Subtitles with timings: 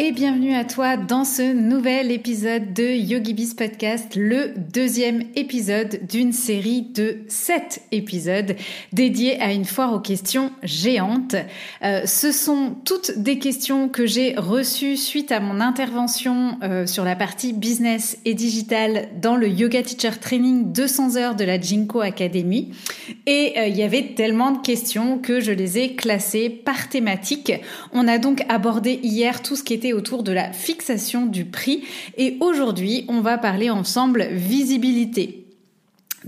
[0.00, 6.32] et bienvenue à toi dans ce nouvel épisode de YogiBiz Podcast, le deuxième épisode d'une
[6.32, 8.54] série de sept épisodes
[8.92, 11.34] dédiés à une foire aux questions géantes.
[11.82, 17.02] Euh, ce sont toutes des questions que j'ai reçues suite à mon intervention euh, sur
[17.02, 22.02] la partie business et digital dans le Yoga Teacher Training 200 heures de la Jinko
[22.02, 22.70] Academy.
[23.26, 27.52] Et euh, il y avait tellement de questions que je les ai classées par thématique.
[27.92, 31.84] On a donc abordé hier tout ce qui était autour de la fixation du prix
[32.16, 35.47] et aujourd'hui on va parler ensemble visibilité.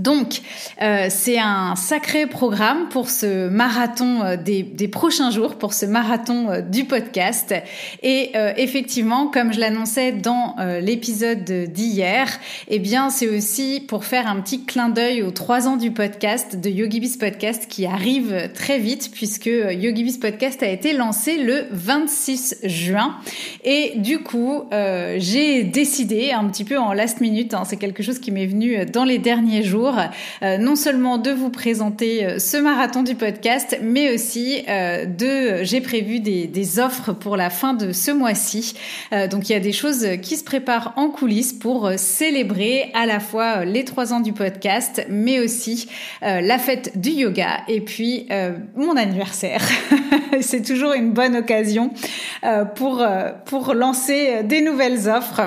[0.01, 0.41] Donc,
[0.81, 6.51] euh, c'est un sacré programme pour ce marathon euh, des, prochains jours, pour ce marathon
[6.51, 7.55] euh, du podcast.
[8.03, 12.28] Et effectivement, comme je l'annonçais dans l'épisode d'hier,
[12.69, 16.56] eh bien, c'est aussi pour faire un petit clin d'œil aux trois ans du podcast,
[16.56, 22.56] de YogiBiz Podcast, qui arrive très vite, puisque YogiBiz Podcast a été lancé le 26
[22.65, 23.17] juin.
[23.65, 24.65] Et du coup,
[25.17, 28.87] j'ai décidé, un petit peu en last minute, hein, c'est quelque chose qui m'est venu
[28.87, 33.78] dans les derniers jours, euh, non seulement de vous présenter euh, ce marathon du podcast,
[33.83, 38.74] mais aussi euh, de, j'ai prévu des, des, offres pour la fin de ce mois-ci.
[39.30, 43.19] donc il y a des choses qui se préparent en coulisses pour célébrer à la
[43.19, 45.88] fois les trois ans du podcast, mais aussi
[46.22, 48.28] la fête du yoga et puis
[48.77, 49.62] mon anniversaire.
[50.41, 51.91] C'est toujours une bonne occasion
[52.77, 53.04] pour,
[53.47, 55.42] pour lancer des nouvelles offres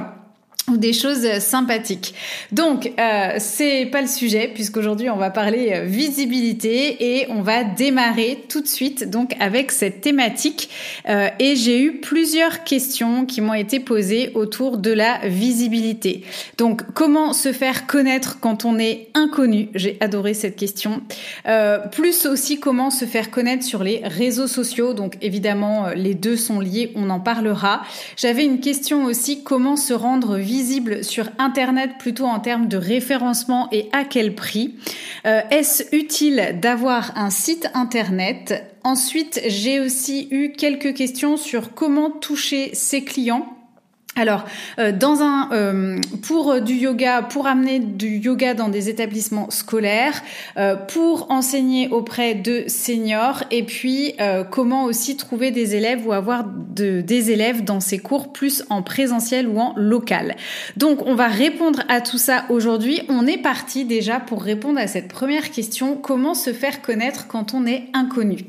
[0.69, 2.13] ou des choses sympathiques.
[2.53, 7.66] Donc, euh, c'est pas le sujet puisqu'aujourd'hui on va parler euh, visibilité et on va
[7.66, 10.69] démarrer tout de suite donc avec cette thématique.
[11.09, 16.24] Euh, et j'ai eu plusieurs questions qui m'ont été posées autour de la visibilité.
[16.57, 19.68] Donc, comment se faire connaître quand on est inconnu?
[19.75, 21.01] J'ai adoré cette question.
[21.45, 24.94] Euh, plus aussi comment se faire connaître sur les réseaux sociaux.
[24.94, 26.94] Donc, évidemment, euh, les deux sont liés.
[26.95, 27.84] On en parlera.
[28.16, 32.78] J'avais une question aussi comment se rendre visible visible sur Internet plutôt en termes de
[32.78, 34.75] référencement et à quel prix.
[35.25, 38.63] Euh, Est-ce utile d'avoir un site Internet?
[38.84, 43.47] Ensuite, j'ai aussi eu quelques questions sur comment toucher ses clients
[44.16, 44.46] alors,
[44.78, 50.22] euh, dans un euh, pour du yoga, pour amener du yoga dans des établissements scolaires,
[50.56, 54.16] euh, pour enseigner auprès de seniors, et puis
[54.51, 58.81] comment aussi trouver des élèves ou avoir de, des élèves dans ces cours plus en
[58.81, 60.35] présentiel ou en local.
[60.78, 63.01] Donc, on va répondre à tout ça aujourd'hui.
[63.09, 67.53] On est parti déjà pour répondre à cette première question comment se faire connaître quand
[67.53, 68.45] on est inconnu?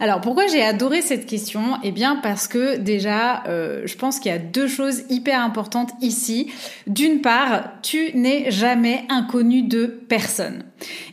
[0.00, 1.62] Alors, pourquoi j'ai adoré cette question?
[1.82, 6.50] Eh bien, parce que déjà, je pense qu'il y a deux choses hyper importante ici.
[6.86, 10.64] D'une part, tu n'es jamais inconnu de personne.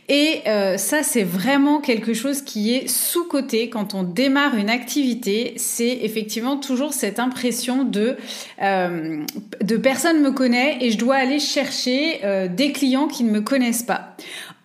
[0.08, 5.54] Et euh, ça, c'est vraiment quelque chose qui est sous-côté quand on démarre une activité.
[5.56, 8.16] C'est effectivement toujours cette impression de
[8.62, 9.24] euh,
[9.62, 13.40] de personne me connaît et je dois aller chercher euh, des clients qui ne me
[13.40, 14.16] connaissent pas.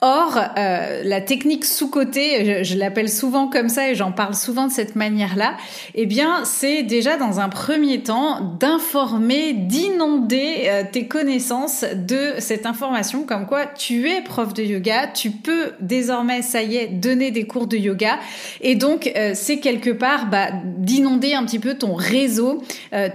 [0.03, 4.71] Or, euh, la technique sous-côté, je, l'appelle souvent comme ça et j'en parle souvent de
[4.71, 5.55] cette manière-là,
[5.93, 12.65] eh bien, c'est déjà dans un premier temps d'informer, d'inonder euh, tes connaissances de cette
[12.65, 17.29] information comme quoi tu es prof de yoga, tu peux désormais, ça y est, donner
[17.29, 18.17] des cours de yoga
[18.61, 22.63] et donc euh, c'est quelque part bah, d'inonder un petit peu ton réseau,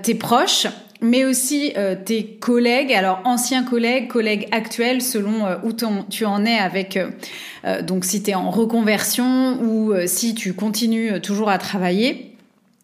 [0.02, 0.68] tes proches
[1.00, 5.72] mais aussi euh, tes collègues, alors anciens collègues, collègues actuels, selon euh, où
[6.08, 6.96] tu en es avec,
[7.64, 12.35] euh, donc si tu es en reconversion ou si tu continues toujours à travailler.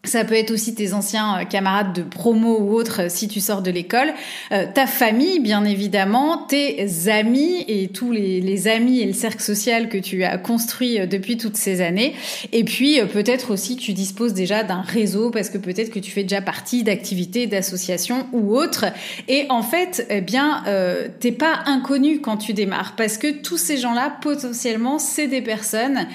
[0.04, 3.40] Ça peut être aussi tes anciens euh, camarades de promo ou autres euh, si tu
[3.40, 4.12] sors de l'école,
[4.50, 9.40] euh, ta famille bien évidemment, tes amis et tous les, les, amis et le cercle
[9.40, 12.14] social que tu as construit depuis toutes ces années.
[12.50, 16.24] Et puis peut-être aussi tu disposes déjà d'un réseau parce que peut-être que tu fais
[16.24, 18.86] déjà partie d'activités, d'associations ou autres.
[19.28, 23.56] Et en fait, eh bien, euh, t'es pas inconnu quand tu démarres parce que tous
[23.56, 26.08] ces gens-là potentiellement c'est des personnes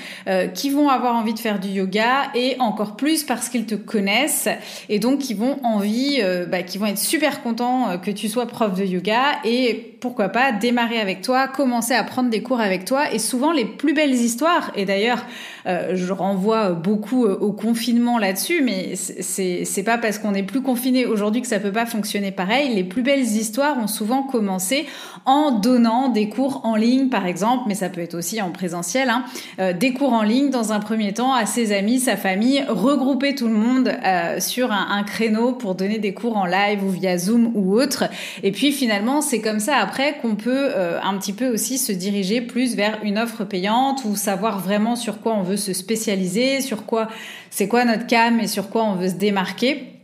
[0.54, 4.50] qui vont avoir envie de faire du yoga et encore plus parce qu'ils te connaissent
[4.90, 8.78] et donc qui vont envie, bah, qui vont être super contents que tu sois prof
[8.78, 13.12] de yoga et pourquoi pas démarrer avec toi, commencer à prendre des cours avec toi.
[13.12, 15.26] Et souvent les plus belles histoires, et d'ailleurs
[15.66, 21.42] je renvoie beaucoup au confinement là-dessus, mais c'est pas parce qu'on est plus confiné aujourd'hui
[21.42, 22.74] que ça peut pas fonctionner pareil.
[22.74, 24.86] Les plus belles histoires ont souvent commencé
[25.26, 29.10] en donnant des cours en ligne, par exemple, mais ça peut être aussi en présentiel,
[29.10, 29.24] hein,
[29.60, 33.36] euh, des cours en ligne dans un premier temps à ses amis, sa famille, regrouper
[33.36, 37.18] tout le monde euh, sur un, créneau pour donner des cours en live ou via
[37.18, 38.06] Zoom ou autre.
[38.44, 41.92] Et puis finalement, c'est comme ça après qu'on peut euh, un petit peu aussi se
[41.92, 46.62] diriger plus vers une offre payante ou savoir vraiment sur quoi on veut se spécialiser,
[46.62, 47.08] sur quoi
[47.50, 49.97] c'est quoi notre cam et sur quoi on veut se démarquer.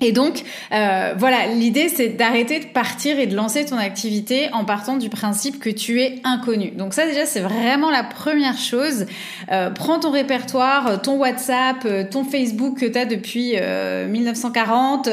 [0.00, 0.42] Et donc,
[0.72, 5.08] euh, voilà, l'idée c'est d'arrêter de partir et de lancer ton activité en partant du
[5.08, 6.72] principe que tu es inconnu.
[6.72, 9.06] Donc ça déjà, c'est vraiment la première chose.
[9.52, 15.08] Euh, prends ton répertoire, ton WhatsApp, euh, ton Facebook que tu as depuis 1940,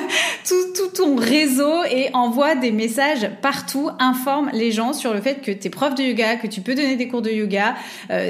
[0.46, 5.40] tout, tout, ton réseau et envoie des messages partout, informe les gens sur le fait
[5.40, 7.74] que tu es prof de yoga, que tu peux donner des cours de yoga.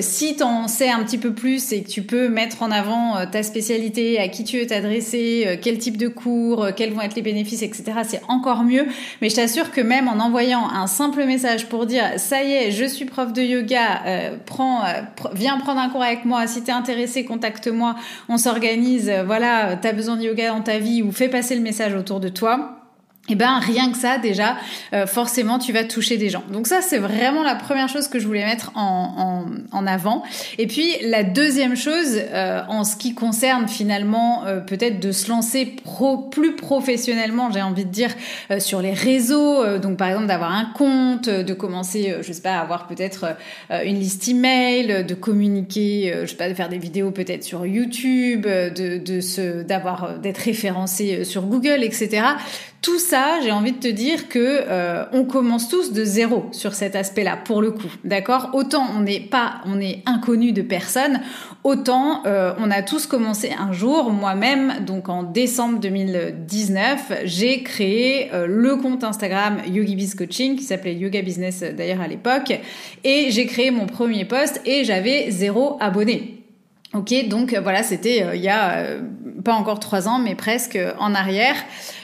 [0.01, 3.27] si tu en sais un petit peu plus et que tu peux mettre en avant
[3.27, 7.15] ta spécialité, à qui tu veux t'adresser, quel type de cours, euh, quels vont être
[7.15, 7.85] les bénéfices, etc.
[8.05, 8.87] C'est encore mieux.
[9.21, 12.71] Mais je t'assure que même en envoyant un simple message pour dire ça y est,
[12.71, 15.03] je suis prof de yoga, euh, euh,
[15.35, 16.47] viens prendre un cours avec moi.
[16.47, 17.97] Si t'es intéressé, contacte-moi.
[18.29, 19.13] On s'organise.
[19.27, 22.29] voilà, t'as besoin de yoga dans ta vie ou fais passer le message autour de
[22.29, 22.86] toi
[23.29, 24.57] eh ben rien que ça déjà,
[24.93, 26.45] euh, forcément tu vas toucher des gens.
[26.53, 30.23] Donc ça c'est vraiment la première chose que je voulais mettre en, en, en avant.
[30.59, 35.29] Et puis la deuxième chose, euh, en ce qui concerne finalement euh, peut-être de se
[35.29, 38.15] lancer pro, plus professionnellement, j'ai envie de dire
[38.59, 39.79] sur les réseaux.
[39.79, 43.37] donc par exemple d'avoir un compte, de commencer, je sais pas, à avoir peut-être
[43.71, 48.43] une liste email, de communiquer, je sais pas, de faire des vidéos peut-être sur YouTube,
[48.43, 52.23] de, de se, d'avoir, d'être référencé sur Google, etc
[52.83, 56.75] tout ça, j'ai envie de te dire que euh, on commence tous de zéro sur
[56.75, 58.51] cet aspect-là, pour le coup, d'accord?
[58.53, 61.21] Autant on n'est pas, on est inconnu de personne,
[61.65, 64.11] autant euh, on a tous commencé un jour.
[64.11, 70.95] Moi-même, donc en décembre 2019, j'ai créé euh, le compte Instagram Yogi Coaching qui s'appelait
[70.95, 72.53] Yoga Business d'ailleurs à l'époque,
[73.05, 76.45] et j'ai créé mon premier post et j'avais zéro abonné.
[76.95, 78.99] Ok, donc voilà, c'était il y a
[79.45, 81.57] pas encore trois ans, mais presque en arrière.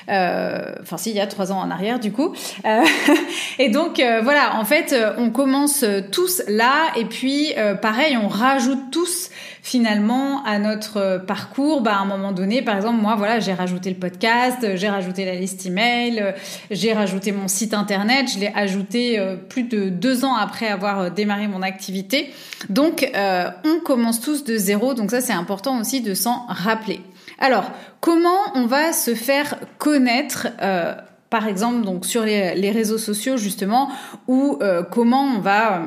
[0.08, 2.34] Euh, enfin si, il y a trois ans en arrière du coup.
[2.64, 2.84] Euh,
[3.58, 8.90] et donc euh, voilà, en fait, on commence tous là, et puis pareil, on rajoute
[8.90, 9.31] tous
[9.62, 13.90] finalement à notre parcours, bah, à un moment donné, par exemple, moi, voilà, j'ai rajouté
[13.90, 16.34] le podcast, j'ai rajouté la liste email,
[16.70, 21.46] j'ai rajouté mon site internet, je l'ai ajouté plus de deux ans après avoir démarré
[21.46, 22.32] mon activité.
[22.70, 27.00] Donc, on commence tous de zéro, donc ça, c'est important aussi de s'en rappeler.
[27.43, 30.94] Alors, comment on va se faire connaître euh,
[31.29, 33.91] par exemple donc sur les, réseaux sociaux justement
[34.29, 35.87] ou euh, comment on va euh,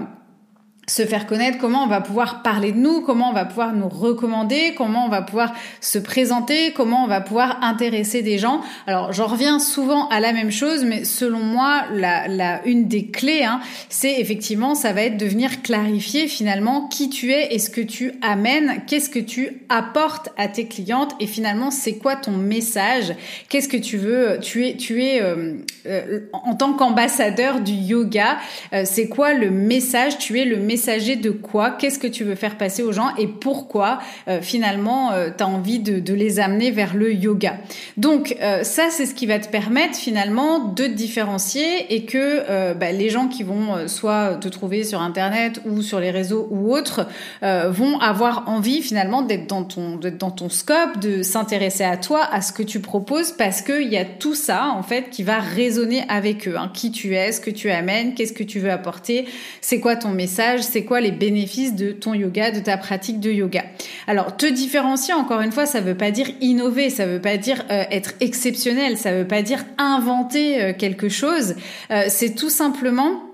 [0.87, 3.89] se faire connaître, comment on va pouvoir parler de nous, comment on va pouvoir nous
[3.89, 8.61] recommander, comment on va pouvoir se présenter, comment on va pouvoir intéresser des gens.
[8.85, 13.07] Alors j'en reviens souvent à la même chose, mais selon moi, la, la une des
[13.07, 17.59] clés, hein, c'est effectivement, ça va être de venir clarifier finalement qui tu es et
[17.59, 22.15] ce que tu amènes, qu'est-ce que tu apportes à tes clientes et finalement c'est quoi
[22.15, 23.15] ton message,
[23.49, 25.55] qu'est-ce que tu veux, tu es, tu es euh,
[25.87, 28.37] euh, en tant qu'ambassadeur du yoga,
[28.73, 32.25] euh, c'est quoi le message, tu es le message messager de quoi Qu'est-ce que tu
[32.25, 36.39] veux faire passer aux gens et pourquoi euh, finalement euh, tu as envie de, les
[36.41, 37.57] amener vers le yoga.
[37.95, 42.73] Donc euh, ça c'est ce qui va te permettre finalement de te différencier et que
[42.73, 46.73] bah, les gens qui vont soit te trouver sur internet ou sur les réseaux ou
[46.75, 47.07] autres
[47.41, 52.63] vont avoir envie finalement d'être dans ton scope, de s'intéresser à toi, à ce que
[52.63, 56.55] tu proposes parce qu'il y a tout ça en fait qui va résonner avec eux.
[56.57, 56.71] Hein.
[56.73, 59.25] Qui tu es, ce que tu amènes, qu'est-ce que tu veux apporter,
[59.61, 63.31] c'est quoi ton message, c'est quoi les bénéfices de ton yoga, de ta pratique de
[63.31, 63.63] yoga?
[64.07, 67.65] Alors, te différencier, encore une fois, ça veut pas dire innover, ça veut pas dire
[67.71, 71.55] euh, être exceptionnel, ça veut pas dire inventer euh, quelque chose.
[71.91, 73.24] Euh, c'est tout simplement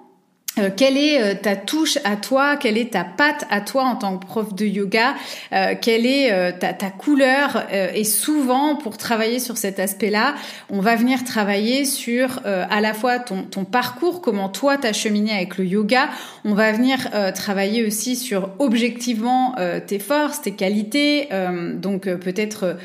[0.59, 2.57] euh, quelle est euh, ta touche à toi?
[2.57, 5.15] Quelle est ta patte à toi en tant que prof de yoga?
[5.53, 7.65] Euh, Quelle est ta, couleur?
[7.93, 10.35] Et souvent, pour travailler sur cet aspect-là,
[10.69, 15.31] on va venir travailler sur à la fois ton, ton parcours, comment toi t'as cheminé
[15.31, 16.09] avec le yoga.
[16.43, 19.55] On va venir travailler aussi sur objectivement
[19.87, 21.29] tes forces, tes qualités,
[21.75, 22.77] donc peut-être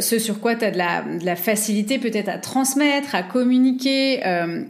[0.00, 4.20] ce sur quoi tu as de la, de la facilité peut-être à transmettre, à communiquer,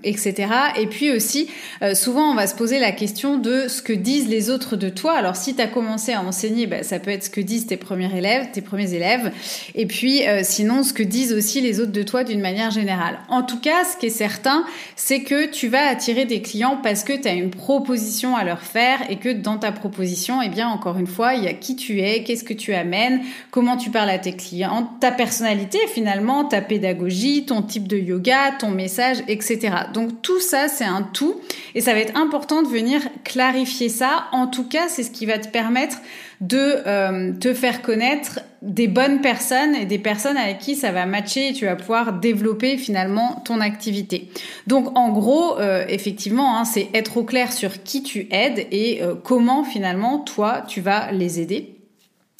[0.04, 0.48] etc.
[0.78, 1.50] Et puis aussi,
[1.94, 4.88] souvent on va se se poser la question de ce que disent les autres de
[4.88, 5.14] toi.
[5.14, 7.76] Alors si tu as commencé à enseigner, bah, ça peut être ce que disent tes
[7.76, 9.32] premiers élèves, tes premiers élèves,
[9.74, 13.18] et puis euh, sinon ce que disent aussi les autres de toi d'une manière générale.
[13.28, 17.02] En tout cas, ce qui est certain, c'est que tu vas attirer des clients parce
[17.02, 20.68] que tu as une proposition à leur faire et que dans ta proposition, eh bien
[20.68, 23.20] encore une fois, il y a qui tu es, qu'est-ce que tu amènes,
[23.50, 28.52] comment tu parles à tes clients, ta personnalité finalement, ta pédagogie, ton type de yoga,
[28.60, 29.74] ton message, etc.
[29.92, 31.40] Donc tout ça, c'est un tout
[31.74, 34.26] et ça va être important de venir clarifier ça.
[34.32, 35.98] En tout cas, c'est ce qui va te permettre
[36.40, 41.06] de euh, te faire connaître des bonnes personnes et des personnes avec qui ça va
[41.06, 44.30] matcher et tu vas pouvoir développer finalement ton activité.
[44.66, 49.02] Donc en gros, euh, effectivement, hein, c'est être au clair sur qui tu aides et
[49.02, 51.73] euh, comment finalement toi tu vas les aider.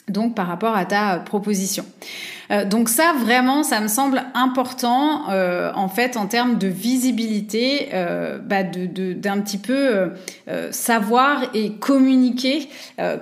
[0.09, 1.85] Donc par rapport à ta proposition.
[2.51, 7.89] Euh, donc ça, vraiment, ça me semble important, euh, en fait, en termes de visibilité,
[7.95, 10.11] euh, bah de, d'un petit peu
[10.71, 12.69] savoir et communiquer,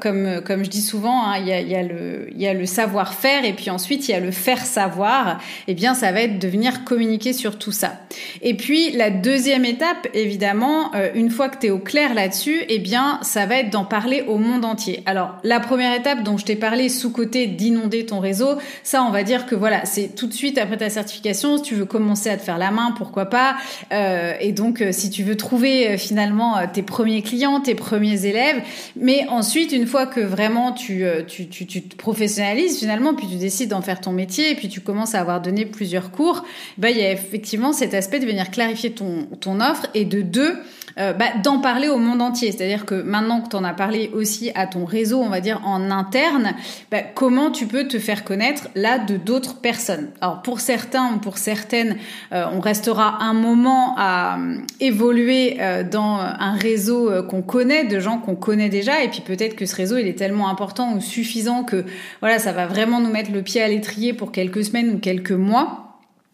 [0.00, 3.52] comme, comme je dis souvent, hein, il y, a, le, y a le savoir-faire et
[3.52, 5.38] puis ensuite il y a le faire savoir.
[5.68, 8.00] Eh bien, ça va être de venir communiquer sur tout ça.
[8.40, 12.78] Et puis la deuxième étape, évidemment, une fois que tu es au clair là-dessus, eh
[12.78, 15.02] bien, ça va être d'en parler au monde entier.
[15.06, 19.22] Alors, la première étape dont je t'ai parlé, sous-côté d'inonder ton réseau, ça, on va
[19.22, 22.36] dire que voilà, c'est tout de suite après ta certification, si tu veux commencer à
[22.36, 23.56] te faire la main, pourquoi pas.
[23.92, 28.26] Euh, et donc, euh, si tu veux trouver euh, finalement tes premiers clients, tes premiers
[28.26, 28.62] élèves,
[28.96, 33.70] mais ensuite, une fois que vraiment tu, tu, tu, te professionnalises finalement, puis tu décides
[33.70, 36.44] d'en faire ton métier, et puis tu commences à avoir donné plusieurs cours,
[36.78, 40.22] bah, il y a effectivement cet aspect de venir clarifier ton, ton offre et de
[40.22, 40.54] deux,
[40.96, 42.52] bah, d'en parler au monde entier.
[42.52, 45.60] C'est-à-dire que maintenant que tu en as parlé aussi à ton réseau, on va dire
[45.64, 46.54] en interne,
[46.90, 50.10] bah, comment tu peux te faire connaître là de d'autres personnes?
[50.20, 51.96] Alors pour certains ou pour certaines,
[52.32, 55.58] euh, on restera un moment à euh, évoluer
[55.90, 59.76] dans un réseau qu'on connaît, de gens qu'on connaît déjà, et puis peut-être que ce
[59.76, 61.84] réseau il est tellement important ou suffisant que
[62.20, 65.32] voilà, ça va vraiment nous mettre le pied à l'étrier pour quelques semaines ou quelques
[65.32, 65.91] mois.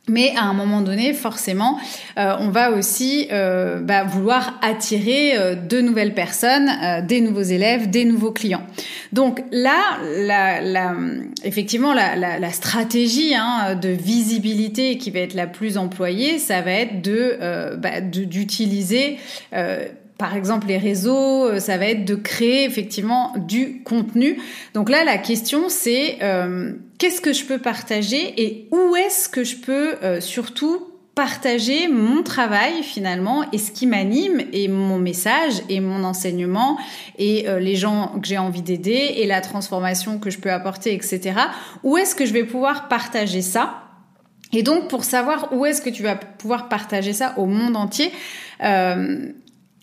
[0.08, 1.78] Mais à un moment donné, forcément,
[2.18, 6.70] euh, on va aussi euh, bah, vouloir attirer euh, de nouvelles personnes,
[7.06, 8.66] des nouveaux élèves, des nouveaux clients.
[9.12, 10.94] Donc là, la, la,
[11.44, 16.72] effectivement, la, la stratégie hein, de visibilité qui va être la plus employée, ça va
[16.72, 17.38] être de
[17.76, 19.18] bah, d'utiliser
[20.18, 24.38] par exemple les réseaux, euh, ça va être de créer effectivement du contenu.
[24.74, 29.44] Donc là, la question c'est euh, qu'est-ce que je peux partager et où est-ce que
[29.44, 35.54] je peux euh, surtout partager mon travail finalement et ce qui m'anime et mon message
[35.68, 36.78] et mon enseignement
[37.18, 41.32] et les gens que j'ai envie d'aider et la transformation que je peux apporter, etc.
[41.82, 43.82] Où est-ce que je vais pouvoir partager ça?
[44.52, 48.12] Et donc pour savoir où est-ce que tu vas pouvoir partager ça au monde entier,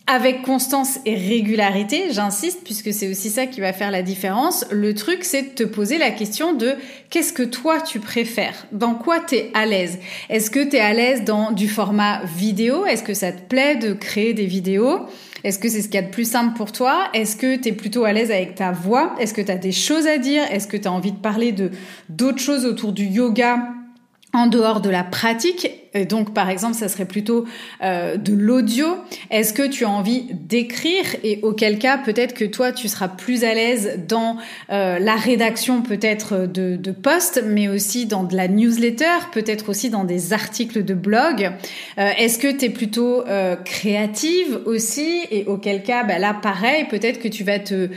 [0.06, 4.64] avec constance et régularité, j'insiste, puisque c'est aussi ça qui va faire la différence.
[4.70, 6.74] Le truc, c'est de te poser la question de
[7.10, 8.66] qu'est-ce que toi tu préfères?
[8.70, 9.98] Dans quoi tu es à l'aise?
[10.28, 12.86] Est-ce que tu es à l'aise dans du format vidéo?
[12.86, 15.00] Est-ce que ça te plaît de créer des vidéos?
[15.42, 17.08] Est-ce que c'est ce qu'il y a de plus simple pour toi?
[17.12, 19.14] Est-ce que tu es plutôt à l'aise avec ta voix?
[19.18, 20.44] Est-ce que tu as des choses à dire?
[20.52, 21.72] Est-ce que tu as envie de parler de
[22.08, 23.68] d'autres choses autour du yoga
[24.32, 25.68] en dehors de la pratique?
[26.04, 27.44] Donc, par exemple, ça serait plutôt
[27.82, 28.86] euh, de l'audio.
[29.30, 33.44] Est-ce que tu as envie d'écrire et auquel cas, peut-être que toi, tu seras plus
[33.44, 34.36] à l'aise dans
[34.70, 39.90] euh, la rédaction peut-être de, de posts, mais aussi dans de la newsletter, peut-être aussi
[39.90, 41.50] dans des articles de blog.
[41.98, 43.24] Euh, est-ce que tu es plutôt
[43.64, 47.88] créative aussi et auquel cas, bah, là, pareil, peut-être que tu vas te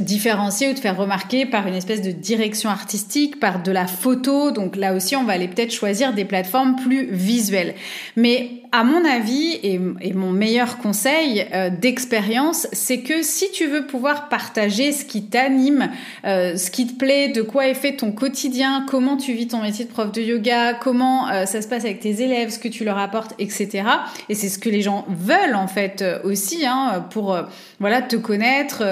[0.00, 4.50] différencier ou te faire remarquer par une espèce de direction artistique, par de la photo.
[4.50, 7.74] Donc là aussi, on va aller peut-être choisir des plateformes plus visuel.
[8.16, 9.78] Mais à mon avis, et,
[10.14, 15.90] mon meilleur conseil euh, d'expérience, c'est que si tu veux pouvoir partager ce qui t'anime,
[16.24, 19.60] euh, ce qui te plaît, de quoi est fait ton quotidien, comment tu vis ton
[19.60, 22.68] métier de prof de yoga, comment euh, ça se passe avec tes élèves, ce que
[22.68, 23.82] tu leur apportes, etc.
[24.30, 27.38] Et c'est ce que les gens veulent en fait aussi, hein, pour
[27.78, 28.82] voilà te connaître,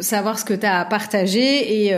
[0.00, 1.94] savoir ce que tu as à partager et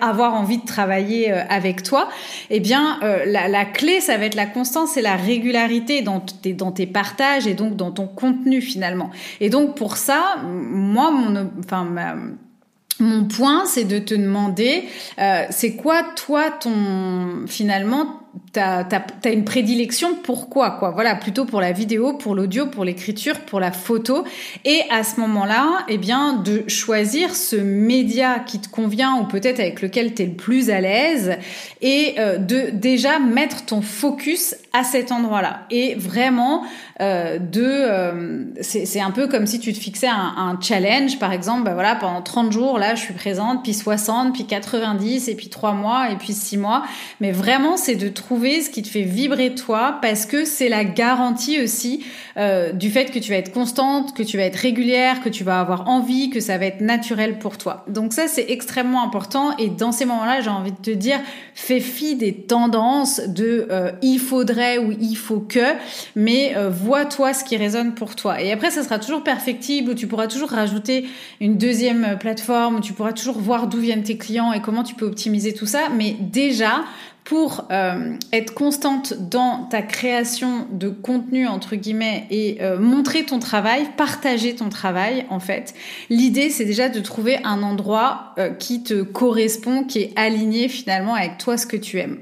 [0.00, 2.08] avoir envie de travailler avec toi,
[2.50, 6.54] eh bien la, la, clé ça va être la constance et la régularité dans tes,
[6.54, 9.10] dans tes partages et donc dans ton contenu finalement.
[9.40, 11.86] Et donc pour ça, moi, mon, enfin,
[13.00, 14.84] mon point, c'est de te demander,
[15.18, 18.20] euh, c'est quoi toi ton finalement
[18.52, 18.86] t'as
[19.24, 23.60] as, une prédilection pourquoi quoi voilà plutôt pour la vidéo pour l'audio pour l'écriture pour
[23.60, 24.24] la photo.
[24.64, 29.60] Et à ce moment-là eh bien de choisir ce média qui te convient ou peut-être
[29.60, 31.36] avec lequel tu es le plus à l'aise
[31.80, 35.60] et euh, de déjà mettre ton focus à cet endroit-là.
[35.70, 36.64] Et vraiment
[37.00, 41.18] euh, de euh, c'est un peu comme si tu te fixais un, challenge.
[41.18, 45.28] Par exemple bah voilà pendant 30 jours là je suis présente puis 60 puis 90
[45.28, 46.84] et puis 3 mois et puis 6 mois.
[47.20, 50.84] Mais vraiment c'est de trouver ce qui te fait vibrer toi parce que c'est la
[50.84, 52.04] garantie aussi
[52.36, 55.44] euh, du fait que tu vas être constante que tu vas être régulière que tu
[55.44, 57.84] vas avoir envie que ça va être naturel pour toi.
[57.88, 59.56] Donc ça c'est extrêmement important.
[59.58, 61.18] Et dans ces moments-là j'ai envie de te dire
[61.54, 63.68] fais fi des tendances de
[64.02, 65.74] il faudrait ou il faut que
[66.14, 68.40] mais euh, vois toi ce qui résonne pour toi.
[68.40, 71.08] Et après, ça sera toujours perfectible, tu pourras toujours rajouter
[71.40, 74.94] une deuxième plateforme, où tu pourras toujours voir d'où viennent tes clients et comment tu
[74.94, 75.88] peux optimiser tout ça.
[75.96, 76.84] Mais déjà,
[77.26, 83.40] pour euh, être constante dans ta création de contenu entre guillemets et euh, montrer ton
[83.40, 85.74] travail, partager ton travail en fait.
[86.08, 91.14] L'idée c'est déjà de trouver un endroit euh, qui te correspond, qui est aligné finalement
[91.14, 92.18] avec toi ce que tu aimes.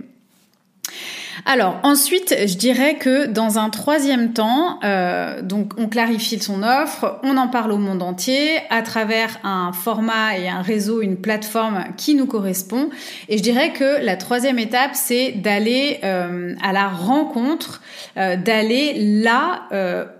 [1.46, 7.18] Alors ensuite, je dirais que dans un troisième temps, euh, donc on clarifie son offre,
[7.22, 11.84] on en parle au monde entier à travers un format et un réseau, une plateforme
[11.96, 12.90] qui nous correspond.
[13.28, 17.82] Et je dirais que la troisième étape, c'est d'aller euh, à la rencontre,
[18.16, 19.62] euh, d'aller là,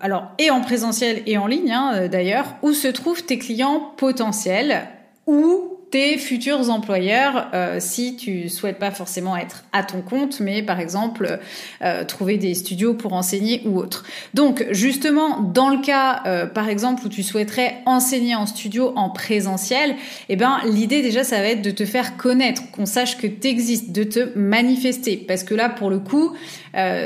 [0.01, 4.89] alors et en présentiel et en ligne hein, d'ailleurs, où se trouvent tes clients potentiels
[5.27, 10.61] ou tes futurs employeurs euh, si tu souhaites pas forcément être à ton compte, mais
[10.61, 11.39] par exemple
[11.83, 14.03] euh, trouver des studios pour enseigner ou autre.
[14.35, 19.09] Donc justement, dans le cas euh, par exemple où tu souhaiterais enseigner en studio en
[19.09, 19.95] présentiel,
[20.29, 23.47] eh ben l'idée déjà ça va être de te faire connaître, qu'on sache que tu
[23.47, 26.33] existes, de te manifester, parce que là pour le coup,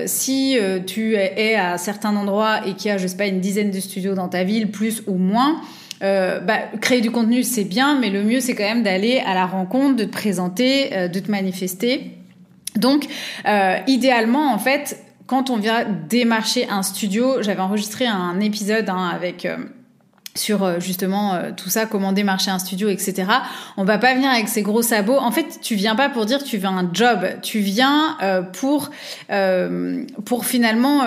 [0.07, 3.71] si tu es à certains endroits et qu'il y a je sais pas une dizaine
[3.71, 5.61] de studios dans ta ville, plus ou moins,
[6.03, 9.35] euh, bah, créer du contenu, c'est bien, mais le mieux, c'est quand même d'aller à
[9.35, 12.13] la rencontre, de te présenter, euh, de te manifester.
[12.77, 13.07] Donc,
[13.47, 19.11] euh, idéalement, en fait, quand on vient démarcher un studio, j'avais enregistré un épisode hein,
[19.13, 19.47] avec
[20.35, 23.25] sur justement tout ça, comment démarcher un studio, etc.
[23.77, 25.19] On va pas venir avec ses gros sabots.
[25.19, 27.27] En fait, tu viens pas pour dire tu veux un job.
[27.43, 28.17] Tu viens
[28.55, 28.91] pour
[30.25, 31.03] pour finalement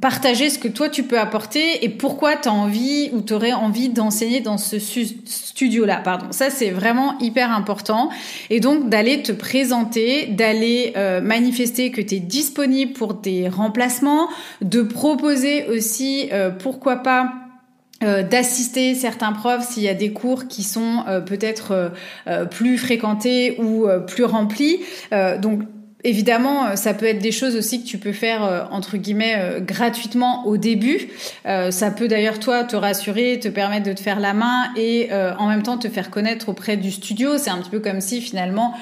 [0.00, 3.52] partager ce que toi tu peux apporter et pourquoi tu as envie ou tu aurais
[3.52, 8.08] envie d'enseigner dans ce studio là pardon ça c'est vraiment hyper important
[8.48, 14.28] et donc d'aller te présenter d'aller euh, manifester que tu es disponible pour des remplacements
[14.62, 17.34] de proposer aussi euh, pourquoi pas
[18.02, 21.92] euh, d'assister certains profs s'il y a des cours qui sont peut-être
[22.50, 24.80] plus fréquentés ou plus remplis.
[25.40, 25.60] donc
[26.06, 29.36] Évidemment, euh, ça peut être des choses aussi que tu peux faire euh, entre guillemets
[29.38, 31.08] euh, gratuitement au début.
[31.70, 35.48] ça peut d'ailleurs toi te rassurer, te permettre de te faire la main et en
[35.48, 37.38] même temps te faire connaître auprès du studio.
[37.38, 38.74] C'est un petit peu comme si finalement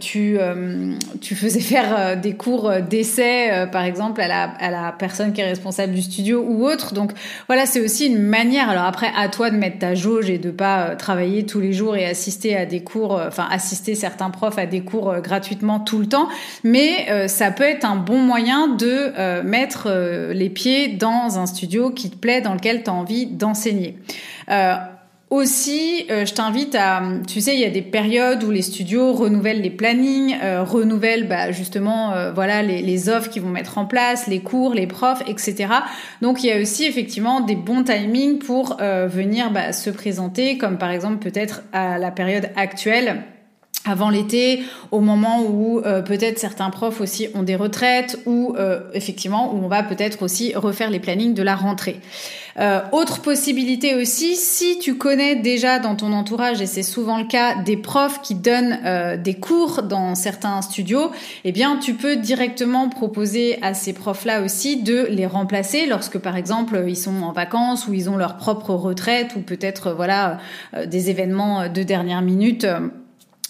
[0.00, 0.38] tu
[1.20, 5.48] tu faisais faire des cours d'essai par exemple à la à la personne qui est
[5.48, 6.94] responsable du studio ou autre.
[6.94, 7.12] Donc
[7.46, 8.68] voilà, c'est aussi une manière.
[8.68, 11.96] Alors après, à toi de mettre ta jauge et de pas travailler tous les jours
[11.96, 16.06] et assister à des cours, enfin assister certains profs à des cours gratuitement tout le
[16.06, 16.28] temps
[16.64, 21.38] mais euh, ça peut être un bon moyen de euh, mettre euh, les pieds dans
[21.38, 23.96] un studio qui te plaît, dans lequel tu as envie d'enseigner.
[25.30, 29.62] Aussi, je t'invite à, tu sais, il y a des périodes où les studios renouvellent
[29.62, 34.74] les plannings, renouvellent bah, justement, voilà, les, offres qu'ils vont mettre en place, les cours,
[34.74, 35.68] les profs, etc.
[36.20, 40.78] Donc, il y a aussi effectivement des bons timings pour venir bah, se présenter, comme
[40.78, 43.22] par exemple peut-être à la période actuelle
[43.86, 48.80] avant l'été, au moment où euh, peut-être certains profs aussi ont des retraites, ou euh,
[48.92, 51.98] effectivement où on va peut-être aussi refaire les plannings de la rentrée.
[52.58, 57.24] Euh, autre possibilité aussi, si tu connais déjà dans ton entourage, et c'est souvent le
[57.24, 58.80] cas, des profs qui donnent
[59.22, 61.10] des cours dans certains studios,
[61.44, 66.36] eh bien tu peux directement proposer à ces profs-là aussi de les remplacer lorsque par
[66.36, 70.38] exemple ils sont en vacances ou ils ont leur propre retraite ou peut-être voilà
[70.86, 72.66] des événements de dernière minute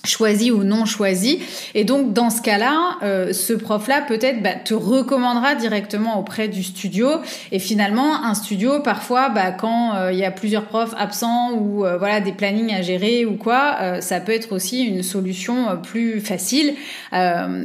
[0.05, 1.41] choisi ou non choisi.
[1.75, 6.63] Et donc dans ce cas-là, euh, ce prof-là peut-être bah, te recommandera directement auprès du
[6.63, 7.09] studio.
[7.53, 11.85] Et finalement, un studio, parfois, bah, quand euh, il y a plusieurs profs absents ou
[11.85, 16.21] euh, voilà des plannings à gérer ou quoi, ça peut être aussi une solution plus
[16.21, 16.75] facile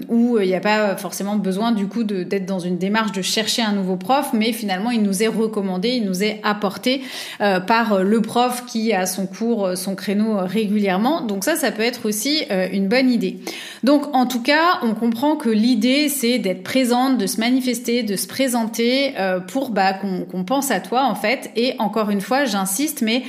[0.10, 3.62] où il n'y a pas forcément besoin du coup d'être dans une démarche de chercher
[3.62, 7.02] un nouveau prof, mais finalement il nous est recommandé, il nous est apporté
[7.39, 11.21] par le prof qui a son cours, son créneau régulièrement.
[11.21, 13.40] Donc ça, ça peut être aussi aussi une bonne idée.
[13.84, 18.16] Donc en tout cas, on comprend que l'idée c'est d'être présente, de se manifester, de
[18.16, 19.14] se présenter
[19.48, 21.52] pour bah, qu'on pense à toi en fait.
[21.56, 23.24] Et encore une fois, j'insiste, mais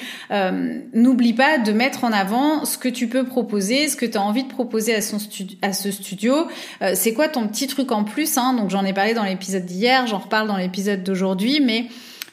[0.95, 4.23] n'oublie pas de mettre en avant ce que tu peux proposer, ce que tu as
[4.23, 5.19] envie de proposer à, son
[5.63, 6.47] à ce studio.
[6.95, 8.55] c'est quoi ton petit truc en plus hein?
[8.55, 11.87] Donc j'en ai parlé dans l'épisode d'hier, j'en reparle dans l'épisode d'aujourd'hui, mais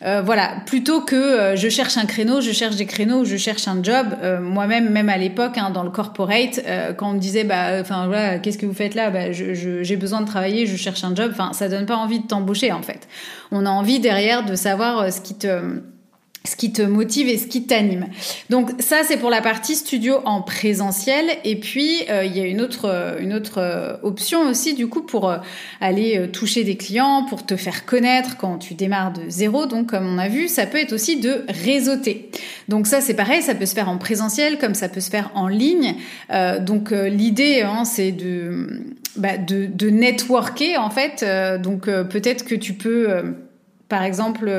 [0.06, 3.68] euh, voilà, plutôt que euh, je cherche un créneau, je cherche des créneaux, je cherche
[3.68, 4.08] un job.
[4.22, 6.62] Euh, moi-même, même à l'époque, hein, dans le corporate,
[6.98, 9.10] quand on me disait, bah, enfin voilà, qu'est-ce que vous faites là?
[9.10, 11.32] Bah, j'ai besoin de travailler, je cherche un job.
[11.32, 13.08] Enfin, ça donne pas envie de t'embaucher en fait.
[13.52, 15.82] On a envie derrière de savoir ce qui te
[16.46, 18.08] ce qui te motive et ce qui t'anime.
[18.50, 22.46] Donc ça c'est pour la partie studio en présentiel et puis euh, il y a
[22.46, 25.34] une autre euh, une autre euh, option aussi du coup pour
[25.80, 29.68] aller toucher des clients, pour te faire connaître quand tu démarres de zéro.
[29.68, 32.30] Donc comme on a vu, ça peut être aussi de réseauter.
[32.68, 35.32] Donc ça c'est pareil, ça peut se faire en présentiel comme ça peut se faire
[35.36, 35.96] en ligne.
[36.60, 38.82] donc l'idée hein, c'est de,
[39.16, 41.26] bah, de de networker en fait.
[41.62, 43.08] donc peut-être que tu peux
[43.88, 44.52] par exemple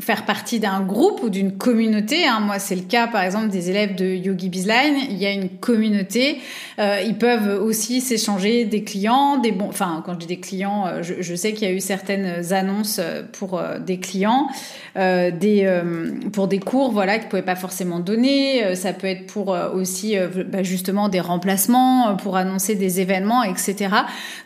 [0.00, 2.26] faire partie d'un groupe ou d'une communauté.
[2.26, 2.40] Hein.
[2.40, 4.96] Moi, c'est le cas, par exemple, des élèves de Yogi Bizline.
[5.10, 6.38] Il y a une communauté.
[6.78, 9.68] Euh, ils peuvent aussi s'échanger des clients, des bons.
[9.68, 12.98] Enfin, quand je dis des clients, euh, je, sais qu'il y a eu certaines annonces
[12.98, 14.48] euh, pour des clients,
[14.96, 15.80] des
[16.32, 18.74] pour des cours, voilà, qu'ils pouvaient pas forcément donner.
[18.74, 20.16] ça peut être pour aussi,
[20.48, 23.88] bah, justement, des remplacements, pour annoncer des événements, etc.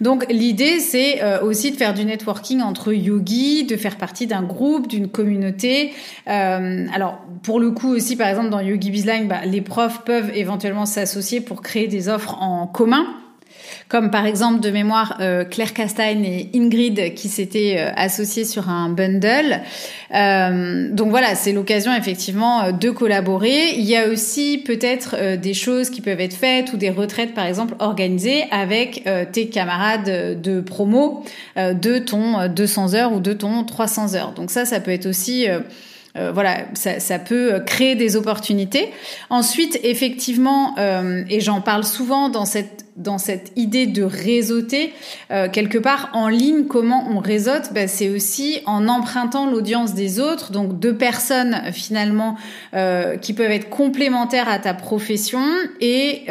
[0.01, 4.88] Donc, l'idée, c'est aussi de faire du networking entre yogis, de faire partie d'un groupe,
[4.88, 5.44] d'une communauté
[6.29, 10.31] euh, alors pour le coup aussi, par exemple dans Yogi Bizline, bah, les profs peuvent
[10.35, 13.07] éventuellement s'associer pour créer des offres en commun
[13.88, 18.68] comme par exemple de mémoire euh, Claire Castagne et Ingrid qui s'étaient euh, associées sur
[18.68, 19.61] un bundle.
[20.14, 23.75] Euh, donc voilà, c'est l'occasion effectivement de collaborer.
[23.77, 27.47] Il y a aussi peut-être des choses qui peuvent être faites ou des retraites par
[27.47, 31.25] exemple organisées avec tes camarades de promo
[31.57, 34.33] de ton 200 heures ou de ton 300 heures.
[34.33, 35.47] Donc ça, ça peut être aussi
[36.16, 38.92] euh, voilà, ça, ça, peut créer des opportunités.
[39.31, 44.92] Ensuite, effectivement, euh, et j'en parle souvent dans cette dans cette idée de réseauter
[45.33, 50.20] euh, quelque part en ligne, comment on réseaute ben, C'est aussi en empruntant l'audience des
[50.20, 52.37] autres, donc deux personnes finalement
[53.20, 55.44] qui peuvent être complémentaires à ta profession
[55.81, 56.27] et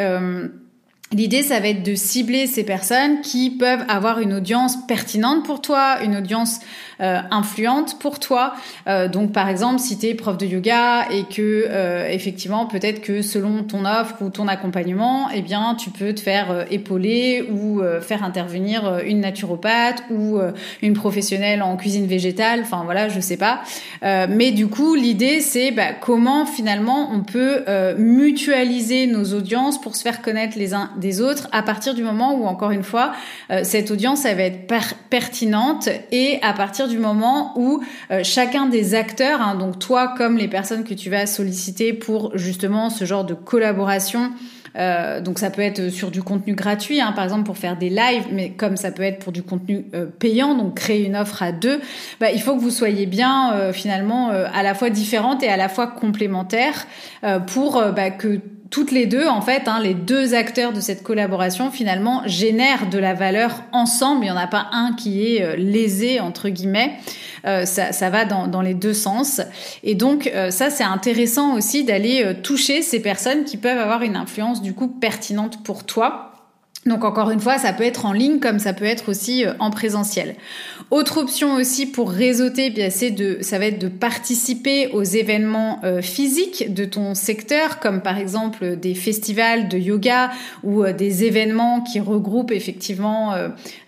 [1.14, 5.60] L'idée, ça va être de cibler ces personnes qui peuvent avoir une audience pertinente pour
[5.60, 6.58] toi, une audience
[7.00, 8.54] euh, influente pour toi.
[8.88, 13.00] Euh, donc par exemple, si tu es prof de yoga et que euh, effectivement peut-être
[13.00, 17.80] que selon ton offre ou ton accompagnement, eh bien tu peux te faire épauler ou
[18.00, 20.38] faire intervenir une naturopathe ou
[20.82, 22.60] une professionnelle en cuisine végétale.
[22.62, 23.62] Enfin voilà, je sais pas.
[24.02, 27.64] mais du coup, l'idée c'est bah, comment finalement on peut
[27.98, 32.46] mutualiser nos audiences pour se faire connaître les uns autres à partir du moment où
[32.46, 33.12] encore une fois
[33.62, 34.66] cette audience elle va être
[35.10, 40.36] pertinente et à partir du moment où euh, chacun des acteurs, hein, donc toi comme
[40.36, 44.32] les personnes que tu vas solliciter pour justement ce genre de collaboration,
[44.76, 47.90] euh, donc ça peut être sur du contenu gratuit, hein, par exemple pour faire des
[47.90, 51.42] lives, mais comme ça peut être pour du contenu euh, payant, donc créer une offre
[51.42, 51.80] à deux,
[52.20, 55.68] bah, il faut que vous soyez bien finalement à la fois différentes et à la
[55.68, 56.86] fois complémentaires
[57.46, 58.40] pour bah, que
[58.74, 62.98] toutes les deux, en fait, hein, les deux acteurs de cette collaboration, finalement, génèrent de
[62.98, 64.24] la valeur ensemble.
[64.24, 66.96] Il n'y en a pas un qui est euh, lésé, entre guillemets.
[67.46, 69.40] Euh, ça, ça, va dans, dans, les deux sens.
[69.84, 74.16] Et donc, euh, ça, c'est intéressant aussi d'aller toucher ces personnes qui peuvent avoir une
[74.16, 76.33] influence, du coup, pertinente pour toi.
[76.86, 79.70] Donc encore une fois, ça peut être en ligne comme ça peut être aussi en
[79.70, 80.36] présentiel.
[80.90, 85.80] Autre option aussi pour réseauter, eh c'est de, ça va être de participer aux événements
[85.82, 90.30] euh, physiques de ton secteur, comme par exemple des festivals de yoga
[90.62, 93.34] ou euh, des événements qui regroupent effectivement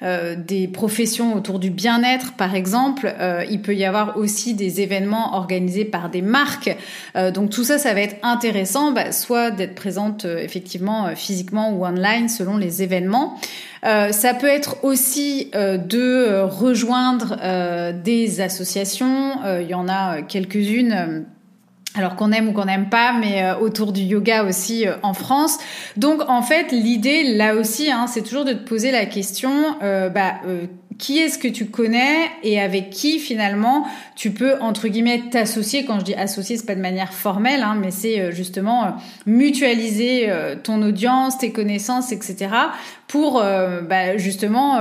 [0.02, 3.14] euh, des professions autour du bien-être, par exemple.
[3.50, 6.74] il peut y avoir aussi des événements organisés par des marques.
[7.34, 12.28] donc tout ça, ça va être intéressant, bah, soit d'être présente effectivement physiquement ou online
[12.28, 12.85] selon les événements.
[13.84, 17.36] Euh, ça peut être aussi euh, de euh, rejoindre
[17.92, 19.34] des associations.
[19.60, 21.26] Il y en a quelques-unes
[21.94, 25.58] alors qu'on aime ou qu'on n'aime pas, mais autour du yoga aussi en France.
[25.96, 30.40] Donc en fait, l'idée là aussi, hein, c'est toujours de te poser la question, bah,
[30.98, 35.84] qui est-ce que tu connais et avec qui finalement tu peux entre guillemets t'associer.
[35.84, 38.88] Quand je dis associer, c'est pas de manière formelle, hein, mais c'est euh, justement euh,
[39.26, 42.48] mutualiser euh, ton audience, tes connaissances, etc.
[43.08, 44.80] pour bah, justement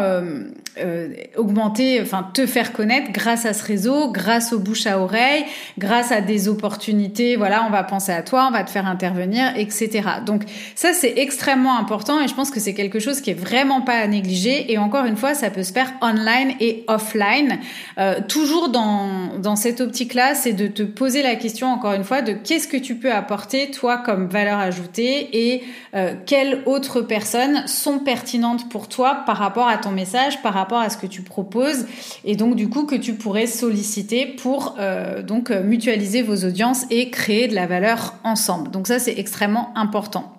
[1.37, 5.45] augmenter, enfin te faire connaître grâce à ce réseau, grâce aux bouche à oreille,
[5.77, 7.35] grâce à des opportunités.
[7.35, 10.01] Voilà, on va penser à toi, on va te faire intervenir, etc.
[10.25, 10.43] Donc
[10.75, 13.97] ça c'est extrêmement important et je pense que c'est quelque chose qui est vraiment pas
[13.97, 14.71] à négliger.
[14.71, 17.59] Et encore une fois, ça peut se faire online et offline.
[17.97, 22.21] Euh, toujours dans dans cette optique-là, c'est de te poser la question encore une fois
[22.21, 25.63] de qu'est-ce que tu peux apporter toi comme valeur ajoutée et
[25.95, 30.64] euh, quelles autres personnes sont pertinentes pour toi par rapport à ton message, par rapport
[30.73, 31.85] à ce que tu proposes
[32.23, 37.09] et donc du coup que tu pourrais solliciter pour euh, donc mutualiser vos audiences et
[37.09, 38.71] créer de la valeur ensemble.
[38.71, 40.34] Donc ça c'est extrêmement important.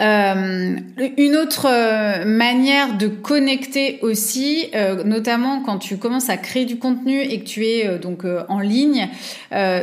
[0.00, 0.76] Euh,
[1.16, 6.78] une autre euh, manière de connecter aussi, euh, notamment quand tu commences à créer du
[6.78, 9.08] contenu et que tu es donc en ligne,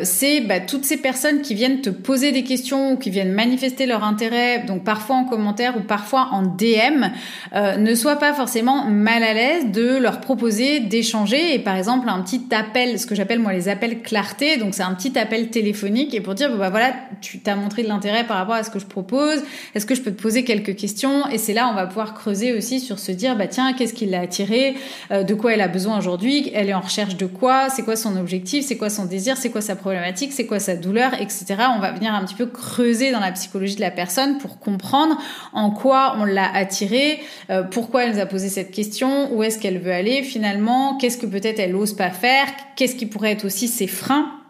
[0.04, 3.86] c'est bah, toutes ces personnes qui viennent te poser des questions ou qui viennent manifester
[3.86, 7.06] leur intérêt, donc parfois en commentaire ou parfois en DM,
[7.54, 12.22] ne sois pas forcément mal à l'aise de leur proposer d'échanger et par exemple un
[12.22, 16.14] petit appel, ce que j'appelle moi les appels clarté, donc c'est un petit appel téléphonique
[16.14, 18.80] et pour dire bah voilà tu t'as montré de l'intérêt par rapport à ce que
[18.80, 19.44] je propose,
[19.76, 21.28] est-ce que je je peux te poser quelques questions.
[21.30, 24.06] Et c'est là on va pouvoir creuser aussi sur se dire bah tiens qu'est-ce qui
[24.06, 24.76] l'a attiré,
[25.12, 27.96] euh, de quoi elle a besoin aujourd'hui, elle est en recherche de quoi, c'est quoi
[27.96, 31.46] son objectif, c'est quoi son désir, c'est quoi sa problématique, c'est quoi sa douleur, etc.
[31.76, 35.18] On va venir un petit peu creuser dans la psychologie de la personne pour comprendre
[35.54, 39.60] en quoi on l'a attirée, euh, pourquoi elle nous a posé cette question, où est-ce
[39.60, 43.46] qu'elle veut aller finalement, qu'est-ce que peut-être elle ose pas faire, qu'est-ce qui pourrait être
[43.46, 44.41] aussi ses freins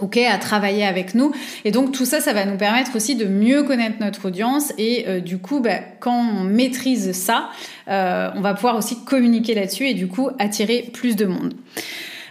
[0.00, 1.32] ok, à travailler avec nous.
[1.64, 4.72] Et donc tout ça, ça va nous permettre aussi de mieux connaître notre audience.
[4.78, 7.50] Et euh, du coup, bah, quand on maîtrise ça,
[7.88, 11.54] euh, on va pouvoir aussi communiquer là-dessus et du coup attirer plus de monde.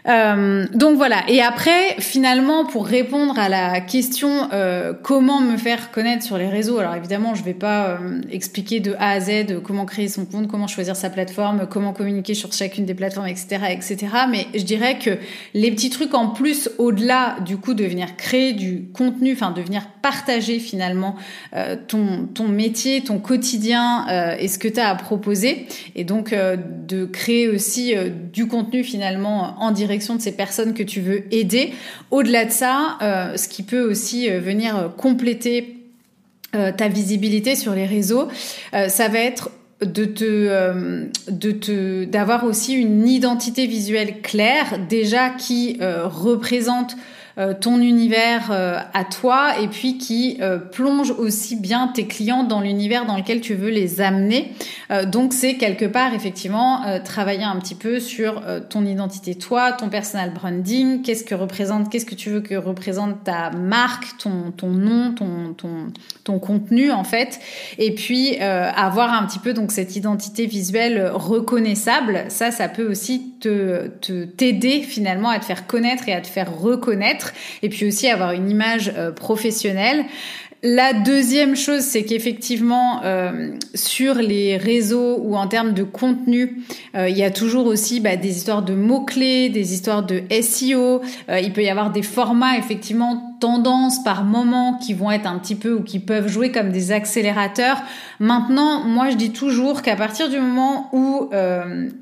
[0.07, 1.23] Euh, donc voilà.
[1.27, 6.49] Et après, finalement, pour répondre à la question euh, comment me faire connaître sur les
[6.49, 10.25] réseaux, alors évidemment, je vais pas euh, expliquer de A à Z comment créer son
[10.25, 13.97] compte, comment choisir sa plateforme, comment communiquer sur chacune des plateformes, etc., etc.
[14.29, 15.11] Mais je dirais que
[15.53, 19.61] les petits trucs en plus, au-delà du coup de venir créer du contenu, enfin de
[19.61, 21.15] venir partager finalement
[21.55, 26.03] euh, ton ton métier, ton quotidien euh, et ce que tu as à proposer, et
[26.03, 27.93] donc de créer aussi
[28.33, 31.73] du contenu finalement en direct de ces personnes que tu veux aider.
[32.11, 35.77] Au-delà de ça, euh, ce qui peut aussi euh, venir euh, compléter
[36.77, 38.27] ta visibilité sur les réseaux,
[38.71, 39.49] ça va être
[39.81, 46.95] de te de te d'avoir aussi une identité visuelle claire déjà qui représente
[47.59, 52.61] ton univers euh, à toi et puis qui euh, plonge aussi bien tes clients dans
[52.61, 54.51] l'univers dans lequel tu veux les amener.
[55.07, 60.31] donc c'est quelque part effectivement travailler un petit peu sur ton identité toi, ton personal
[60.31, 65.13] branding, qu'est-ce que représente, qu'est-ce que tu veux que représente ta marque, ton, ton nom,
[65.13, 65.91] ton, ton,
[66.23, 67.39] ton contenu en fait,
[67.77, 72.25] et puis avoir un petit peu donc cette identité visuelle reconnaissable.
[72.29, 76.55] Ça, ça peut aussi te t'aider finalement à te faire connaître et à te faire
[76.55, 80.05] reconnaître et puis aussi avoir une image euh, professionnelle.
[80.65, 86.63] La deuxième chose, c'est qu'effectivement, euh, sur les réseaux ou en termes de contenu,
[86.95, 91.01] euh, il y a toujours aussi bah, des histoires de mots-clés, des histoires de SEO.
[91.27, 95.55] il peut y avoir des formats, effectivement, tendances par moment qui vont être un petit
[95.55, 97.81] peu ou qui peuvent jouer comme des accélérateurs.
[98.21, 101.29] Maintenant, moi, je dis toujours qu'à partir du moment où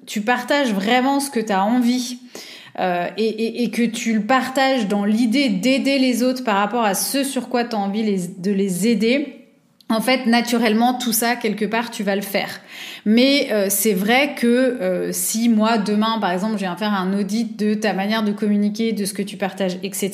[0.06, 2.20] tu partages vraiment ce que tu as envie,
[2.80, 7.24] euh, et, que tu le partages dans l'idée d'aider les autres par rapport à ce
[7.24, 9.41] sur quoi tu as envie de les aider,
[9.92, 12.62] en fait, naturellement, tout ça, quelque part, tu vas le faire.
[13.06, 17.18] Mais euh, c'est vrai que euh, si moi, demain, par exemple, je viens faire un
[17.18, 20.12] audit de ta manière de communiquer, de ce que tu partages, etc.,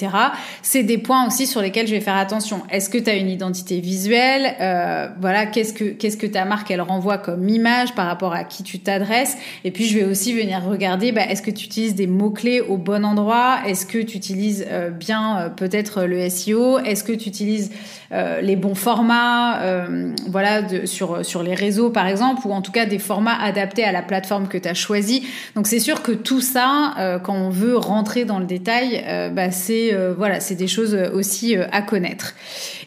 [0.62, 2.64] c'est des points aussi sur lesquels je vais faire attention.
[2.72, 4.56] Est-ce que tu as une identité visuelle?
[4.62, 8.44] Euh, Voilà, qu'est-ce que qu'est-ce que ta marque, elle renvoie comme image par rapport à
[8.44, 9.38] qui tu t'adresses?
[9.64, 12.78] Et puis, je vais aussi venir regarder, bah, est-ce que tu utilises des mots-clés au
[12.78, 13.60] bon endroit?
[13.68, 14.66] Est-ce que tu utilises
[15.00, 17.72] bien peut-être le SEO Est-ce que tu utilises
[18.12, 19.60] les bons formats?
[19.68, 23.84] Euh, voilà, sur, sur les réseaux par exemple, ou en tout cas des formats adaptés
[23.84, 25.28] à la plateforme que tu as choisi.
[25.56, 29.30] Donc c'est sûr que tout ça, euh, quand on veut rentrer dans le détail, euh,
[29.30, 32.36] bah, c'est voilà, c'est des choses aussi à connaître.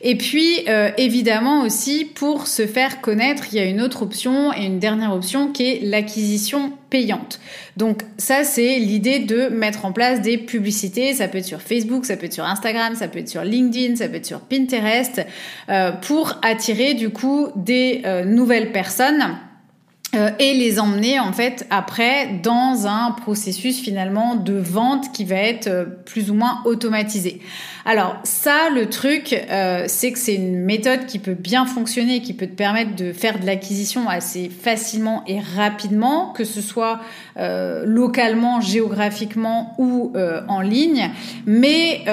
[0.01, 0.65] Et puis
[0.97, 5.13] évidemment aussi pour se faire connaître, il y a une autre option et une dernière
[5.13, 7.41] option qui est l'acquisition payante.
[7.77, 11.15] Donc ça, c'est l'idée de mettre en place des publicités.
[11.15, 13.97] Ça peut être sur Facebook, ça peut être sur Instagram, ça peut être sur LinkedIn,
[13.97, 15.25] ça peut être sur Pinterest,
[15.69, 19.39] euh, pour attirer du coup des euh, nouvelles personnes.
[20.17, 25.37] Euh, et les emmener en fait après dans un processus finalement de vente qui va
[25.37, 27.41] être plus ou moins automatisé.
[27.85, 32.35] Alors ça, le truc, euh, c'est que c'est une méthode qui peut bien fonctionner, qui
[32.35, 37.01] peut te permettre de faire de l'acquisition assez facilement et rapidement, que ce soit
[37.39, 41.11] euh, localement, géographiquement ou euh, en ligne.
[41.47, 42.05] Mais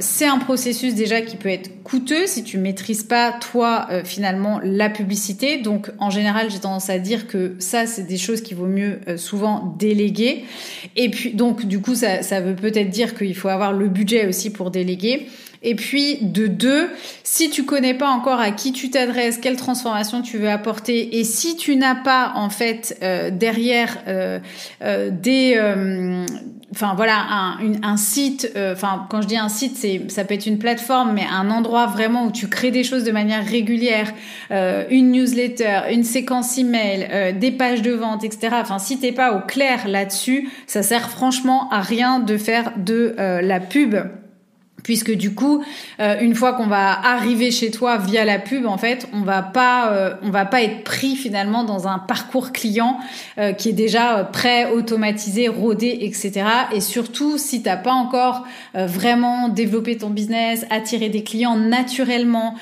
[0.00, 4.88] c'est un processus déjà qui peut être coûteux si tu maîtrises pas toi finalement la
[4.88, 5.58] publicité.
[5.58, 9.00] Donc en général, j'ai tendance à dire que ça, c'est des choses qu'il vaut mieux
[9.16, 10.44] souvent déléguer.
[10.96, 14.26] Et puis donc du coup, ça, ça veut peut-être dire qu'il faut avoir le budget
[14.26, 15.03] aussi pour déléguer.
[15.64, 16.90] Et puis de deux,
[17.24, 21.24] si tu connais pas encore à qui tu t'adresses, quelle transformation tu veux apporter, et
[21.24, 24.38] si tu n'as pas en fait euh, derrière euh,
[24.82, 25.58] euh, des,
[26.70, 27.16] enfin voilà,
[27.82, 31.24] un, site, enfin quand je dis un site, c'est ça peut être une plateforme, mais
[31.32, 34.12] un endroit vraiment où tu crées des choses de manière régulière,
[34.50, 38.56] une newsletter, une séquence email, des pages de vente, etc.
[38.60, 43.14] Enfin si t'es pas au clair là-dessus, ça sert franchement à rien de faire de
[43.16, 43.96] la pub
[44.84, 45.64] puisque du coup,
[45.98, 49.42] euh, une fois qu'on va arriver chez toi via la pub, en fait, on va
[49.42, 52.98] pas, euh, on va pas être pris finalement dans un parcours client
[53.38, 56.44] euh, qui est déjà prêt, automatisé, rodé, etc.
[56.72, 58.44] Et surtout, si t'as pas encore
[58.74, 62.56] vraiment développé ton business, attiré des clients naturellement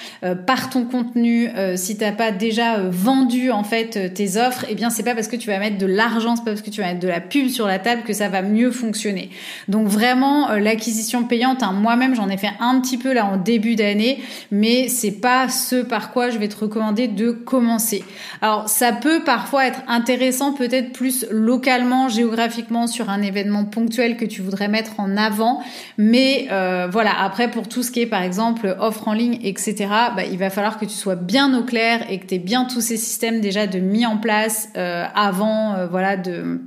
[0.46, 5.02] par ton contenu, si t'as pas déjà vendu en fait tes offres, eh bien c'est
[5.02, 7.00] pas parce que tu vas mettre de l'argent, c'est pas parce que tu vas mettre
[7.00, 9.30] de la pub sur la table que ça va mieux fonctionner.
[9.68, 13.76] Donc vraiment, l'acquisition payante, hein, moi-même J'en ai fait un petit peu là en début
[13.76, 18.04] d'année, mais c'est pas ce par quoi je vais te recommander de commencer.
[18.40, 24.24] Alors, ça peut parfois être intéressant, peut-être plus localement, géographiquement, sur un événement ponctuel que
[24.24, 25.62] tu voudrais mettre en avant.
[25.98, 29.74] Mais euh, voilà, après, pour tout ce qui est, par exemple, offre en ligne, etc.,
[30.16, 32.64] bah, il va falloir que tu sois bien au clair et que tu aies bien
[32.64, 36.60] tous ces systèmes déjà de mis en place euh, avant, euh, voilà, de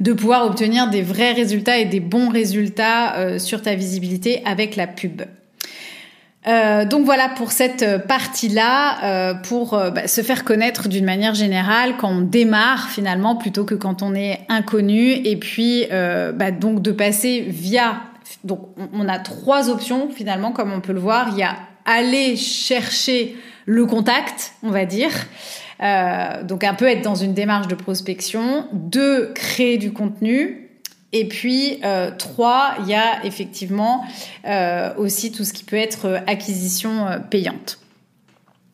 [0.00, 4.76] de pouvoir obtenir des vrais résultats et des bons résultats euh, sur ta visibilité avec
[4.76, 5.22] la pub.
[6.46, 11.96] Euh, donc voilà pour cette partie-là, euh, pour bah, se faire connaître d'une manière générale
[11.98, 16.92] quand on démarre finalement plutôt que quand on est inconnu, et puis bah, donc de
[16.92, 18.00] passer via.
[18.44, 18.60] Donc
[18.94, 21.28] on a trois options finalement, comme on peut le voir.
[21.32, 23.36] Il y a aller chercher
[23.66, 25.10] le contact, on va dire.
[25.82, 28.66] Euh, donc un peu être dans une démarche de prospection.
[28.72, 30.68] Deux, créer du contenu.
[31.12, 34.04] Et puis euh, trois, il y a effectivement
[34.46, 37.78] euh, aussi tout ce qui peut être acquisition payante.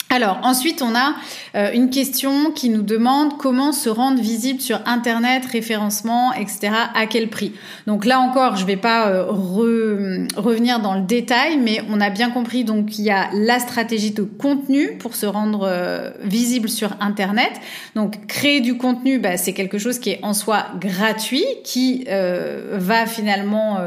[0.08, 1.14] Alors ensuite, on a
[1.56, 6.70] euh, une question qui nous demande comment se rendre visible sur Internet, référencement, etc.
[6.94, 7.52] À quel prix
[7.88, 12.10] Donc là encore, je ne vais pas euh, revenir dans le détail, mais on a
[12.10, 16.68] bien compris donc qu'il y a la stratégie de contenu pour se rendre euh, visible
[16.68, 17.52] sur Internet.
[17.96, 23.06] Donc créer du contenu, bah, c'est quelque chose qui est en soi gratuit, qui va
[23.06, 23.78] finalement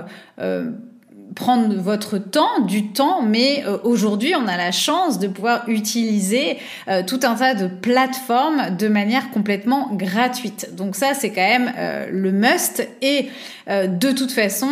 [1.36, 6.58] prendre votre temps, du temps, mais euh, aujourd'hui, on a la chance de pouvoir utiliser
[6.88, 10.76] euh, tout un tas de plateformes de manière complètement gratuite.
[10.76, 12.88] Donc ça, c'est quand même euh, le must.
[13.02, 13.30] Et
[13.68, 14.72] de toute façon,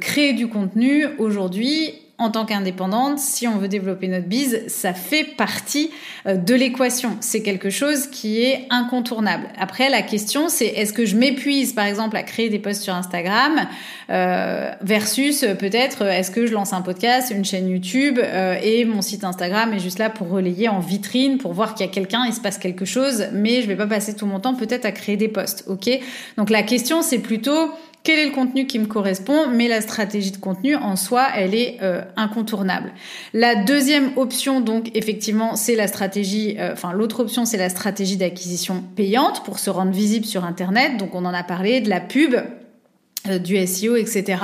[0.00, 5.24] créer du contenu aujourd'hui en tant qu'indépendante, si on veut développer notre bise, ça fait
[5.24, 5.90] partie
[6.26, 7.16] euh, de l'équation.
[7.20, 9.48] C'est quelque chose qui est incontournable.
[9.58, 12.94] Après, la question, c'est est-ce que je m'épuise, par exemple, à créer des posts sur
[12.94, 13.66] Instagram
[14.10, 18.20] euh, versus euh, peut-être est-ce que je lance un podcast, une chaîne YouTube
[18.62, 21.88] et mon site Instagram est juste là pour relayer en vitrine, pour voir qu'il y
[21.88, 24.54] a quelqu'un, il se passe quelque chose, mais je vais pas passer tout mon temps
[24.54, 25.64] peut-être à créer des posts.
[25.66, 25.90] Ok?
[26.36, 27.70] Donc la question, c'est plutôt
[28.04, 31.54] quel est le contenu qui me correspond, mais la stratégie de contenu en soi, elle
[31.54, 32.92] est euh, incontournable.
[33.32, 38.18] La deuxième option, donc effectivement, c'est la stratégie, euh, enfin l'autre option, c'est la stratégie
[38.18, 40.98] d'acquisition payante pour se rendre visible sur Internet.
[40.98, 42.34] Donc on en a parlé, de la pub
[43.26, 44.36] euh, du SEO, etc.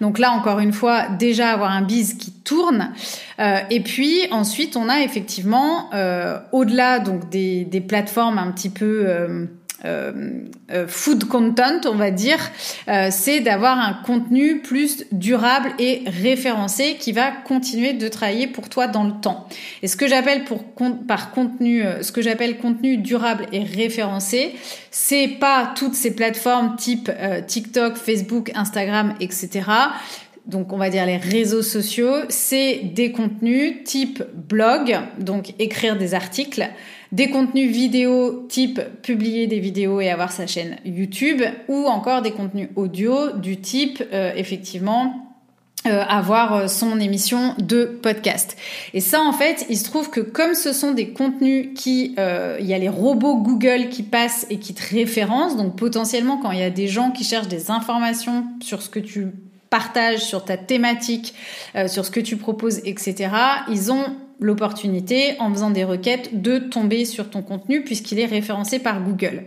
[0.00, 2.94] Donc là, encore une fois, déjà avoir un biz qui tourne.
[3.38, 5.90] et puis ensuite, on a effectivement,
[6.52, 9.48] au-delà donc des, des, plateformes un petit peu
[9.84, 10.12] euh,
[10.70, 12.38] euh, food content, on va dire,
[12.88, 18.68] euh, c'est d'avoir un contenu plus durable et référencé qui va continuer de travailler pour
[18.68, 19.48] toi dans le temps.
[19.82, 20.62] Et ce que j'appelle pour
[21.08, 24.54] par contenu, ce que j'appelle contenu durable et référencé,
[24.90, 27.10] c'est pas toutes ces plateformes type
[27.46, 29.62] TikTok, Facebook, Instagram, etc
[30.46, 36.14] donc on va dire les réseaux sociaux, c'est des contenus type blog, donc écrire des
[36.14, 36.68] articles,
[37.12, 42.32] des contenus vidéo type publier des vidéos et avoir sa chaîne YouTube, ou encore des
[42.32, 45.28] contenus audio du type euh, effectivement
[45.86, 48.56] euh, avoir euh, son émission de podcast.
[48.94, 52.66] Et ça, en fait, il se trouve que comme ce sont des contenus qui, il
[52.66, 56.60] y a les robots Google qui passent et qui te référencent, donc potentiellement quand il
[56.60, 59.28] y a des gens qui cherchent des informations sur ce que tu
[59.68, 61.34] partage, sur ta thématique,
[61.86, 63.30] sur ce que tu proposes, etc.,
[63.70, 64.04] ils ont
[64.42, 69.44] l'opportunité, en faisant des requêtes, de tomber sur ton contenu puisqu'il est référencé par Google.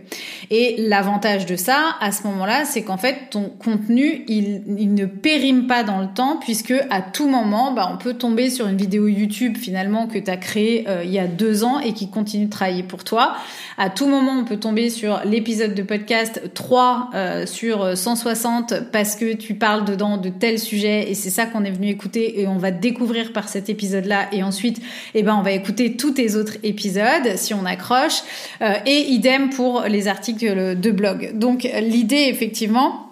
[0.50, 5.66] Et l'avantage de ça, à ce moment-là, c'est qu'en fait, ton contenu, il, ne périme
[5.66, 9.08] pas dans le temps puisque à tout moment, bah, on peut tomber sur une vidéo
[9.08, 12.46] YouTube finalement que tu as créée euh, il y a deux ans et qui continue
[12.46, 13.36] de travailler pour toi.
[13.78, 19.16] À tout moment, on peut tomber sur l'épisode de podcast 3 euh, sur 160 parce
[19.16, 22.46] que tu parles dedans de tel sujet et c'est ça qu'on est venu écouter et
[22.46, 24.80] on va découvrir par cet épisode-là et ensuite
[25.14, 28.22] eh ben on va écouter tous tes autres épisodes si on accroche.
[28.62, 31.32] Euh, et idem pour les articles de blog.
[31.34, 33.06] Donc l'idée effectivement,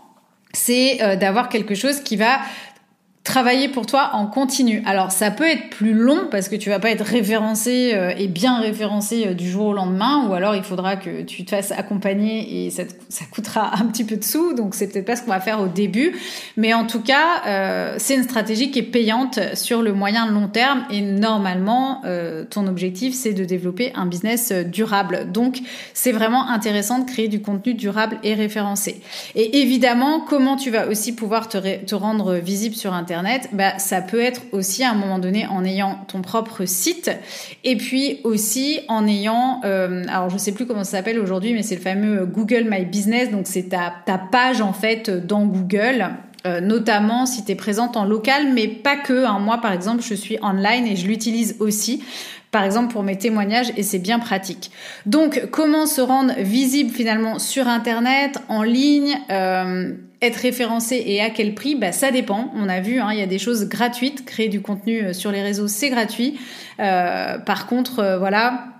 [0.52, 2.38] c'est euh, d'avoir quelque chose qui va
[3.24, 4.82] travailler pour toi en continu.
[4.84, 8.28] Alors ça peut être plus long parce que tu vas pas être référencé euh, et
[8.28, 11.72] bien référencé euh, du jour au lendemain ou alors il faudra que tu te fasses
[11.72, 15.22] accompagner et ça, ça coûtera un petit peu de sous donc c'est peut-être pas ce
[15.22, 16.14] qu'on va faire au début.
[16.58, 20.48] Mais en tout cas euh, c'est une stratégie qui est payante sur le moyen long
[20.48, 22.02] terme et normalement
[22.50, 25.32] ton objectif c'est de développer un business durable.
[25.32, 25.60] Donc
[25.94, 29.00] c'est vraiment intéressant de créer du contenu durable et référencé.
[29.34, 33.13] Et évidemment comment tu vas aussi pouvoir te, te rendre visible sur internet
[33.52, 37.10] bah, ça peut être aussi à un moment donné en ayant ton propre site
[37.62, 41.62] et puis aussi en ayant, euh, alors je sais plus comment ça s'appelle aujourd'hui, mais
[41.62, 43.92] c'est le fameux Google My Business, donc c'est ta,
[44.30, 46.10] page en fait dans Google.
[46.46, 49.24] Euh, notamment si tu es présente en local, mais pas que.
[49.24, 49.38] Hein.
[49.38, 52.02] Moi, par exemple, je suis online et je l'utilise aussi
[52.50, 54.70] par exemple pour mes témoignages et c'est bien pratique.
[55.06, 59.94] Donc comment se rendre visible finalement sur Internet, en ligne, euh,
[60.26, 62.52] être référencé et à quel prix bah, Ça dépend.
[62.56, 64.24] On a vu, hein, il y a des choses gratuites.
[64.24, 66.38] Créer du contenu euh, sur les réseaux, c'est gratuit.
[66.80, 68.73] Euh, par contre, voilà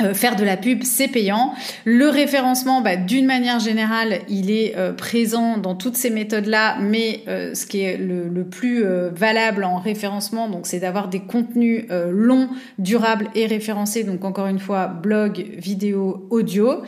[0.00, 1.54] euh, faire de la pub, c'est payant.
[1.84, 7.22] Le référencement, bah, d'une manière générale, il est euh, présent dans toutes ces méthodes-là, mais
[7.26, 11.86] euh, ce qui est le, le plus valable en référencement, donc c'est d'avoir des contenus
[12.10, 14.04] longs, durables et référencés.
[14.04, 16.82] Donc encore une fois, blog, vidéo, audio.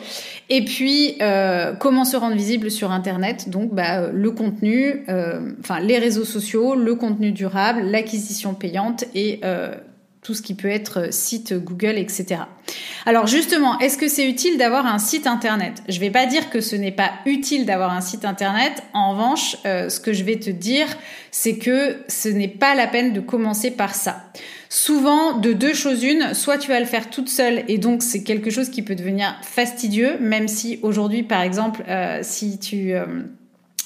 [0.49, 1.19] Et puis,
[1.79, 3.51] comment se rendre visible sur Internet?
[3.51, 5.05] Donc bah, le contenu,
[5.61, 9.41] enfin les réseaux sociaux, le contenu durable, l'acquisition payante et
[10.23, 12.43] tout ce qui peut être site Google, etc.
[13.07, 15.83] Alors justement, est-ce que c'est utile d'avoir un site internet?
[15.89, 18.83] Je vais pas dire que ce n'est pas utile d'avoir un site internet.
[18.93, 20.87] En revanche, euh, ce que je vais te dire,
[21.31, 24.25] c'est que ce n'est pas la peine de commencer par ça.
[24.68, 28.23] Souvent, de deux choses une, soit tu vas le faire toute seule et donc c'est
[28.23, 33.07] quelque chose qui peut devenir fastidieux, même si aujourd'hui, par exemple, euh, si tu euh,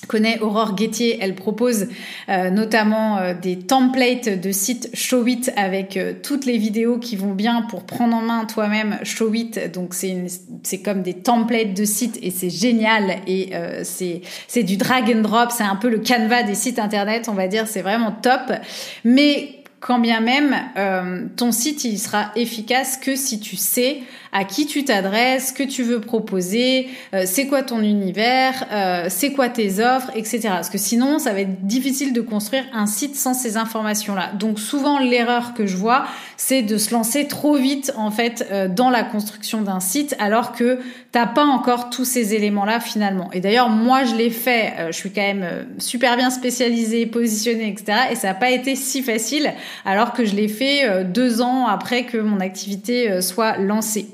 [0.06, 1.88] connais Aurore Guettier, elle propose
[2.28, 7.32] euh, notamment euh, des templates de sites Showit avec euh, toutes les vidéos qui vont
[7.32, 9.70] bien pour prendre en main toi-même Showit.
[9.72, 10.16] Donc c'est
[10.62, 13.52] c'est comme des templates de sites et c'est génial et
[13.82, 17.34] c'est c'est du drag and drop, c'est un peu le canevas des sites internet, on
[17.34, 18.52] va dire, c'est vraiment top.
[19.04, 20.56] Mais quand bien même
[21.36, 24.02] ton site il sera efficace que si tu sais
[24.34, 29.32] à qui tu t'adresses, que tu veux proposer, euh, c'est quoi ton univers, euh, c'est
[29.32, 30.40] quoi tes offres, etc.
[30.48, 34.32] Parce que sinon, ça va être difficile de construire un site sans ces informations-là.
[34.34, 36.04] Donc souvent, l'erreur que je vois,
[36.36, 40.50] c'est de se lancer trop vite en fait euh, dans la construction d'un site, alors
[40.50, 40.80] que
[41.12, 43.30] t'as pas encore tous ces éléments-là finalement.
[43.32, 44.74] Et d'ailleurs, moi, je l'ai fait.
[44.88, 45.46] je suis quand même
[45.78, 47.98] super bien spécialisée, positionnée, etc.
[48.10, 49.52] Et ça n'a pas été si facile,
[49.84, 54.08] alors que je l'ai fait deux ans après que mon activité soit lancée.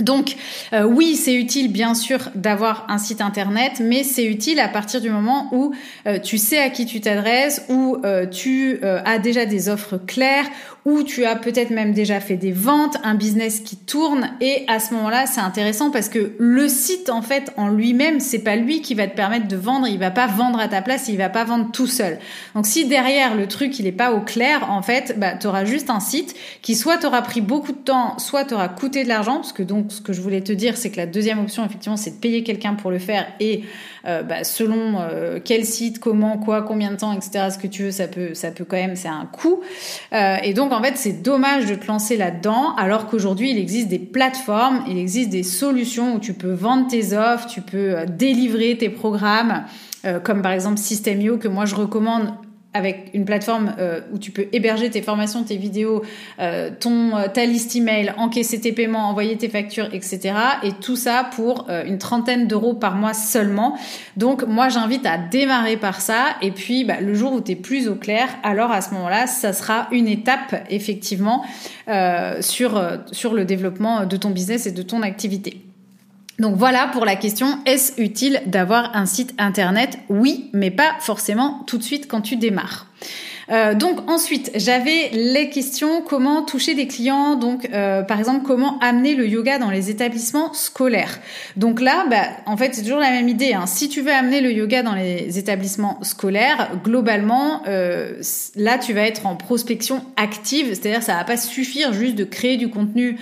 [0.00, 0.36] Donc
[0.72, 5.00] euh, oui, c'est utile bien sûr d'avoir un site internet, mais c'est utile à partir
[5.00, 5.74] du moment où
[6.06, 10.46] euh, tu sais à qui tu t'adresses, où euh, tu as déjà des offres claires,
[10.84, 14.78] où tu as peut-être même déjà fait des ventes, un business qui tourne et à
[14.78, 18.80] ce moment-là, c'est intéressant parce que le site en fait en lui-même, c'est pas lui
[18.80, 21.28] qui va te permettre de vendre, il va pas vendre à ta place, il va
[21.28, 22.18] pas vendre tout seul.
[22.54, 25.64] Donc si derrière le truc, il est pas au clair, en fait, bah tu auras
[25.64, 29.36] juste un site qui soit t'aura pris beaucoup de temps, soit t'aura coûté de l'argent
[29.36, 31.96] parce que donc ce que je voulais te dire, c'est que la deuxième option effectivement,
[31.96, 33.64] c'est de payer quelqu'un pour le faire et
[34.06, 37.48] euh, bah, selon euh, quel site, comment, quoi, combien de temps, etc.
[37.52, 39.60] Ce que tu veux, ça peut, ça peut quand même, c'est un coût.
[40.12, 43.88] Euh, et donc en fait, c'est dommage de te lancer là-dedans, alors qu'aujourd'hui il existe
[43.88, 48.76] des plateformes, il existe des solutions où tu peux vendre tes offres, tu peux délivrer
[48.76, 49.64] tes programmes.
[50.22, 52.32] comme par exemple Systemio que moi je recommande
[52.78, 56.02] avec une plateforme euh, où tu peux héberger tes formations, tes vidéos,
[56.38, 60.34] euh, ton euh, ta liste email, encaisser tes paiements, envoyer tes factures, etc.
[60.62, 63.76] Et tout ça pour une trentaine d'euros par mois seulement.
[64.16, 66.36] Donc moi j'invite à démarrer par ça.
[66.40, 69.26] Et puis bah, le jour où tu es plus au clair, alors à ce moment-là,
[69.26, 71.44] ça sera une étape effectivement
[72.40, 72.80] sur
[73.12, 75.67] sur le développement de ton business et de ton activité.
[76.38, 79.98] Donc voilà pour la question, est-ce utile d'avoir un site internet?
[80.08, 82.87] Oui, mais pas forcément tout de suite quand tu démarres.
[83.50, 88.78] Euh, donc ensuite, j'avais les questions comment toucher des clients, donc euh, par exemple comment
[88.80, 91.18] amener le yoga dans les établissements scolaires.
[91.56, 93.54] Donc là, bah, en fait, c'est toujours la même idée.
[93.54, 93.66] Hein.
[93.66, 98.20] Si tu veux amener le yoga dans les établissements scolaires, globalement, euh,
[98.54, 102.56] là, tu vas être en prospection active, c'est-à-dire ça va pas suffire juste de créer
[102.56, 103.18] du contenu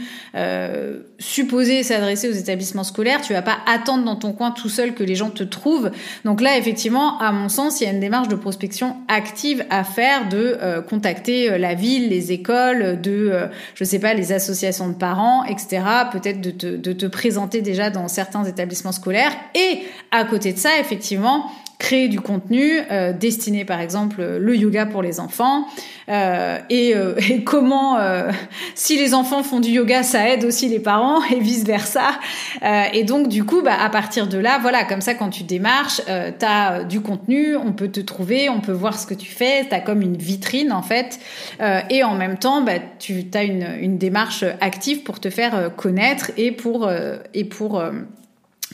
[1.19, 3.23] supposé s'adresser aux établissements scolaires.
[3.23, 5.91] Tu vas pas attendre dans ton coin tout seul que les gens te trouvent.
[6.27, 9.85] Donc là, effectivement, à mon sens, il y a une démarche de prospection active à
[9.85, 14.33] faire de euh, contacter euh, la ville, les écoles, de, euh, je sais pas, les
[14.33, 15.83] associations de parents, etc.
[16.13, 19.33] Peut-être de te, de te présenter déjà dans certains établissements scolaires.
[19.55, 24.87] Et à côté de ça, effectivement, créer du contenu euh, destiné par exemple le yoga
[24.87, 25.67] pour les enfants
[26.09, 28.31] euh, et, euh, et, comment euh,
[28.75, 32.19] si les enfants font du yoga ça aide aussi les parents et vice versa
[32.63, 35.43] euh, et donc du coup bah, à partir de là voilà comme ça quand tu
[35.43, 39.31] démarches tu as du contenu on peut te trouver on peut voir ce que tu
[39.31, 41.19] fais tu as comme une vitrine en fait.
[41.91, 46.31] Et en même temps bah, tu as une, une démarche active pour te faire connaître
[46.37, 46.91] et pour
[47.35, 47.83] et pour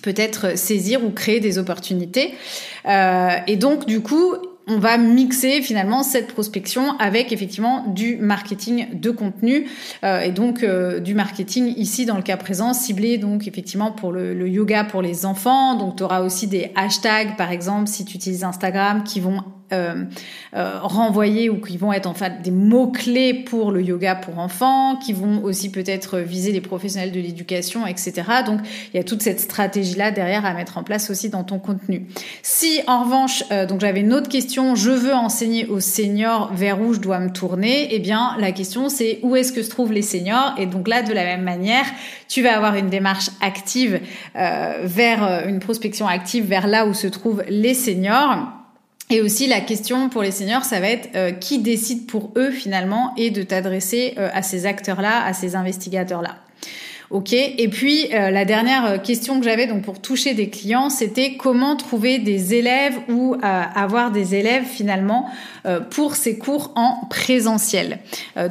[0.03, 2.35] peut-être saisir ou créer des opportunités.
[2.87, 4.35] Euh, et donc, du coup,
[4.69, 9.67] on va mixer finalement cette prospection avec effectivement du marketing de contenu
[10.05, 14.13] euh, et donc euh, du marketing ici dans le cas présent ciblé donc effectivement pour
[14.13, 18.05] le, le yoga pour les enfants donc tu auras aussi des hashtags par exemple si
[18.05, 19.43] tu utilises Instagram qui vont
[19.73, 20.05] euh,
[20.55, 24.97] euh, renvoyer ou qui vont être en fait des mots-clés pour le yoga pour enfants,
[24.97, 28.23] qui vont aussi peut-être viser les professionnels de l'éducation, etc.
[28.45, 28.61] Donc
[28.93, 32.07] il y a toute cette stratégie-là derrière à mettre en place aussi dans ton contenu.
[32.43, 36.81] Si en revanche, euh, donc j'avais une autre question, je veux enseigner aux seniors vers
[36.81, 39.93] où je dois me tourner, eh bien la question c'est où est-ce que se trouvent
[39.93, 40.55] les seniors?
[40.59, 41.87] Et donc là, de la même manière,
[42.29, 44.01] tu vas avoir une démarche active
[44.37, 48.62] euh, vers une prospection active vers là où se trouvent les seniors.
[49.11, 52.51] Et aussi la question pour les seniors, ça va être euh, qui décide pour eux
[52.51, 56.37] finalement et de t'adresser euh, à ces acteurs-là, à ces investigateurs-là.
[57.13, 57.33] Ok.
[57.33, 61.77] Et puis euh, la dernière question que j'avais donc pour toucher des clients, c'était comment
[61.77, 65.29] trouver des élèves ou avoir des élèves finalement
[65.91, 67.99] pour ces cours en présentiel,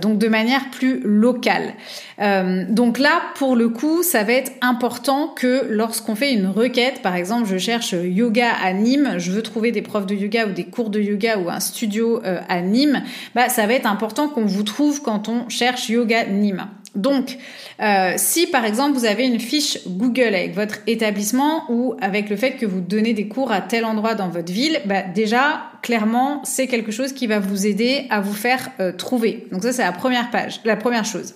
[0.01, 1.73] donc de manière plus locale.
[2.21, 7.01] Euh, donc là, pour le coup, ça va être important que lorsqu'on fait une requête,
[7.01, 10.51] par exemple, je cherche yoga à Nîmes, je veux trouver des profs de yoga ou
[10.51, 13.01] des cours de yoga ou un studio euh, à Nîmes,
[13.33, 16.67] bah ça va être important qu'on vous trouve quand on cherche yoga Nîmes.
[16.95, 17.37] Donc,
[17.81, 22.35] euh, si par exemple vous avez une fiche Google avec votre établissement ou avec le
[22.35, 26.41] fait que vous donnez des cours à tel endroit dans votre ville, bah déjà clairement
[26.43, 29.47] c'est quelque chose qui va vous aider à vous faire trouver.
[29.51, 31.33] Donc ça c'est la première page, la première chose.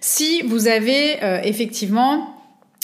[0.00, 2.34] Si vous avez euh, effectivement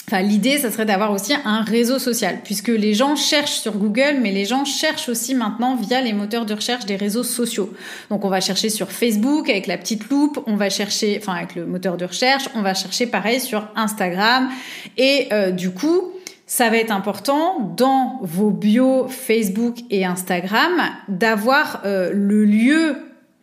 [0.09, 4.19] Enfin, l'idée, ça serait d'avoir aussi un réseau social, puisque les gens cherchent sur Google,
[4.21, 7.73] mais les gens cherchent aussi maintenant via les moteurs de recherche des réseaux sociaux.
[8.09, 11.55] Donc, on va chercher sur Facebook avec la petite loupe, on va chercher, enfin, avec
[11.55, 14.47] le moteur de recherche, on va chercher pareil sur Instagram,
[14.95, 16.13] et euh, du coup,
[16.45, 20.71] ça va être important dans vos bios Facebook et Instagram
[21.09, 22.95] d'avoir euh, le lieu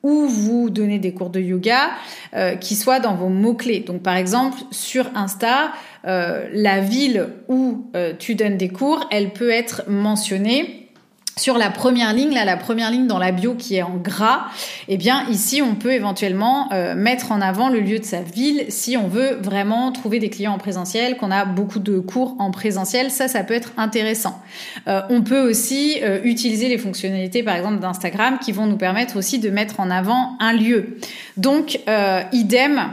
[0.02, 1.90] où vous donnez des cours de yoga
[2.34, 3.80] euh, qui soient dans vos mots-clés.
[3.80, 5.72] Donc par exemple, sur Insta,
[6.06, 10.80] euh, la ville où euh, tu donnes des cours, elle peut être mentionnée
[11.36, 14.44] sur la première ligne, là, la première ligne dans la bio qui est en gras,
[14.86, 18.66] eh bien ici on peut éventuellement euh, mettre en avant le lieu de sa ville
[18.68, 22.52] si on veut vraiment trouver des clients en présentiel, qu'on a beaucoup de cours en
[22.52, 24.40] présentiel, ça ça peut être intéressant.
[24.86, 29.50] On peut aussi utiliser les fonctionnalités par exemple d'Instagram qui vont nous permettre aussi de
[29.50, 30.98] mettre en avant un lieu.
[31.36, 31.80] Donc
[32.32, 32.92] idem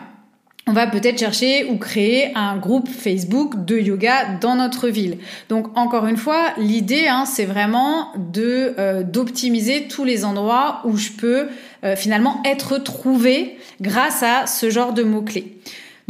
[0.67, 5.17] on va peut-être chercher ou créer un groupe Facebook de yoga dans notre ville.
[5.49, 10.97] Donc encore une fois, l'idée, hein, c'est vraiment de euh, d'optimiser tous les endroits où
[10.97, 11.47] je peux
[11.83, 15.57] euh, finalement être trouvé grâce à ce genre de mots clés.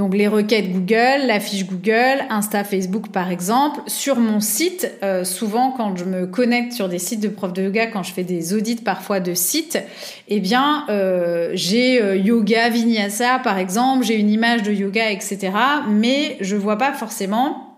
[0.02, 3.82] Donc les requêtes Google, la fiche Google, Insta, Facebook par exemple.
[3.86, 7.62] Sur mon site, euh, souvent quand je me connecte sur des sites de profs de
[7.62, 9.78] yoga, quand je fais des audits parfois de sites,
[10.28, 15.52] eh bien euh, j'ai euh, yoga vinyasa par exemple, j'ai une image de yoga, etc.
[15.88, 17.71] Mais je vois pas forcément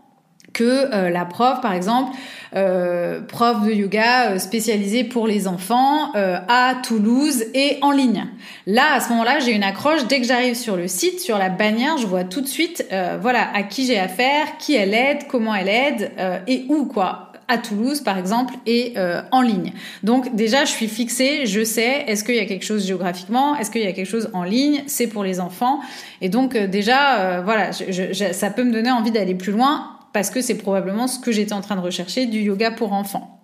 [0.53, 2.11] que la prof, par exemple,
[2.55, 8.27] euh, prof de yoga euh, spécialisé pour les enfants euh, à Toulouse et en ligne.
[8.67, 10.05] Là, à ce moment-là, j'ai une accroche.
[10.07, 12.85] Dès que j'arrive sur le site, sur la bannière, je vois tout de suite,
[13.21, 16.11] voilà, à qui j'ai affaire, qui elle aide, comment elle aide
[16.47, 18.93] et où quoi à Toulouse par exemple et
[19.31, 19.73] en ligne.
[20.01, 23.69] Donc déjà je suis fixée, je sais est-ce qu'il y a quelque chose géographiquement, est-ce
[23.69, 25.79] qu'il y a quelque chose en ligne, c'est pour les enfants
[26.21, 30.57] et donc déjà voilà, ça peut me donner envie d'aller plus loin parce que c'est
[30.57, 33.39] probablement ce que j'étais en train de rechercher du yoga pour enfants.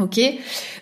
[0.00, 0.18] Ok,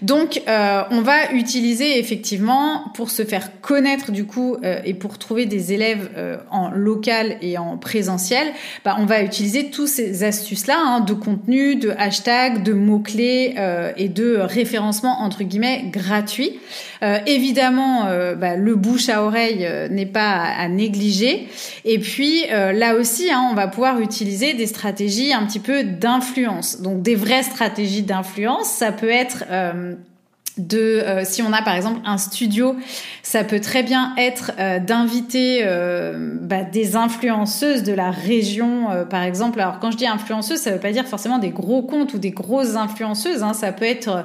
[0.02, 5.18] donc euh, on va utiliser effectivement pour se faire connaître du coup euh, et pour
[5.18, 8.52] trouver des élèves euh, en local et en présentiel,
[8.84, 13.00] bah, on va utiliser tous ces astuces là hein, de contenu, de hashtag, de mots
[13.00, 13.56] clés
[13.96, 16.60] et de référencement entre guillemets gratuit.
[17.26, 18.04] Évidemment,
[18.36, 21.48] bah, le bouche à oreille n'est pas à, négliger.
[21.84, 26.80] Et puis là aussi, hein, on va pouvoir utiliser des stratégies un petit peu d'influence,
[26.80, 28.68] donc des vraies stratégies d'influence.
[28.68, 29.94] Ça peut être euh,
[30.58, 32.76] de euh, si on a par exemple un studio,
[33.22, 39.22] ça peut très bien être euh, d'inviter euh, bah, des influenceuses de la région, par
[39.22, 39.60] exemple.
[39.60, 42.30] Alors quand je dis influenceuse, ça veut pas dire forcément des gros comptes ou des
[42.30, 43.42] grosses influenceuses.
[43.42, 43.54] Hein.
[43.54, 44.24] Ça peut être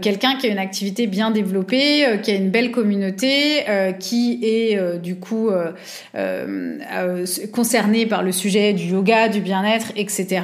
[0.00, 3.64] quelqu'un qui a une activité bien développée, qui a une belle communauté,
[3.98, 5.50] qui est du coup
[7.52, 10.42] concerné par le sujet du yoga, du bien-être, etc.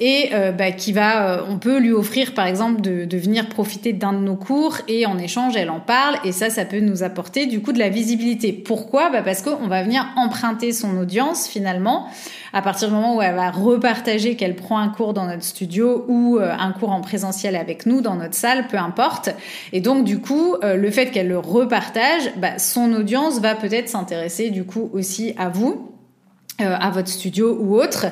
[0.00, 4.12] Et bah, qui va, on peut lui offrir par exemple de, de venir profiter d'un
[4.12, 4.47] de nos cours
[4.88, 7.78] et en échange, elle en parle et ça, ça peut nous apporter du coup de
[7.78, 8.52] la visibilité.
[8.52, 9.10] Pourquoi?
[9.10, 12.08] Bah Parce qu'on va venir emprunter son audience finalement
[12.52, 16.06] à partir du moment où elle va repartager qu'elle prend un cours dans notre studio
[16.08, 19.30] ou euh, un cours en présentiel avec nous dans notre salle, peu importe.
[19.72, 23.88] Et donc du coup, euh, le fait qu'elle le repartage, bah, son audience va peut-être
[23.88, 25.97] s'intéresser du coup aussi à vous.
[26.60, 28.06] Euh, à votre studio ou autre.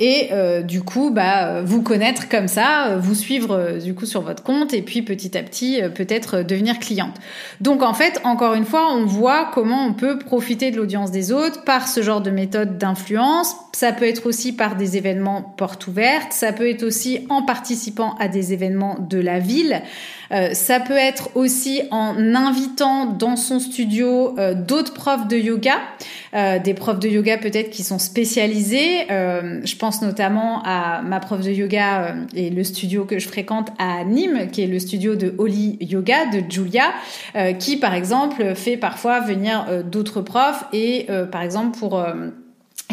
[0.00, 4.22] Et euh, du coup bah vous connaître comme ça euh, vous suivre du coup sur
[4.22, 7.14] votre compte et puis petit à petit peut-être devenir cliente.
[7.60, 11.30] Donc en fait encore une fois on voit comment on peut profiter de l'audience des
[11.30, 13.54] autres par ce genre de méthode d'influence.
[13.72, 16.32] Ça peut être aussi par des événements portes ouvertes.
[16.32, 19.80] Ça peut être aussi en participant à des événements de la ville
[20.52, 24.34] ça peut être aussi en invitant dans son studio
[24.66, 25.74] d'autres profs de yoga
[26.64, 29.10] des profs de yoga peut-être qui sont spécialisés.
[29.10, 33.28] Euh, je pense notamment à ma prof de yoga euh, et le studio que je
[33.28, 36.92] fréquente à Nîmes, qui est le studio de Holly Yoga de Julia,
[37.36, 42.04] euh, qui par exemple fait parfois venir d'autres profs et par exemple pour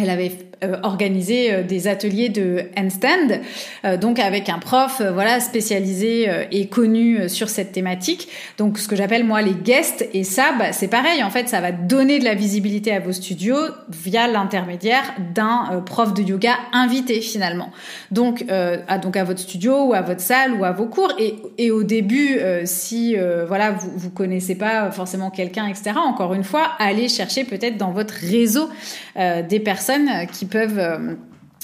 [0.01, 0.48] elle avait euh,
[0.84, 3.39] organisé euh, des ateliers de handstand,
[3.86, 8.28] euh, donc avec un prof voilà spécialisé et connu sur cette thématique.
[8.57, 11.62] Donc ce que j'appelle moi les guests et ça bah, c'est pareil en fait ça
[11.62, 13.57] va donner de la visibilité à vos studios
[13.89, 15.03] via l'intermédiaire
[15.34, 17.72] d'un prof de yoga invité finalement.
[18.12, 21.36] Donc à donc à votre studio ou à votre salle ou à vos cours et,
[21.57, 23.16] et au début si
[23.47, 25.91] voilà vous vous connaissez pas forcément quelqu'un etc.
[25.95, 28.70] Encore une fois allez chercher peut-être dans votre réseau
[29.16, 31.15] des personnes qui peuvent euh,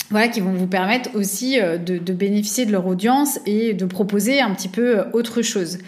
[0.09, 4.41] voilà, qui vont vous permettre aussi euh, de, bénéficier de leur audience et de proposer
[4.41, 5.79] un petit peu euh, autre chose.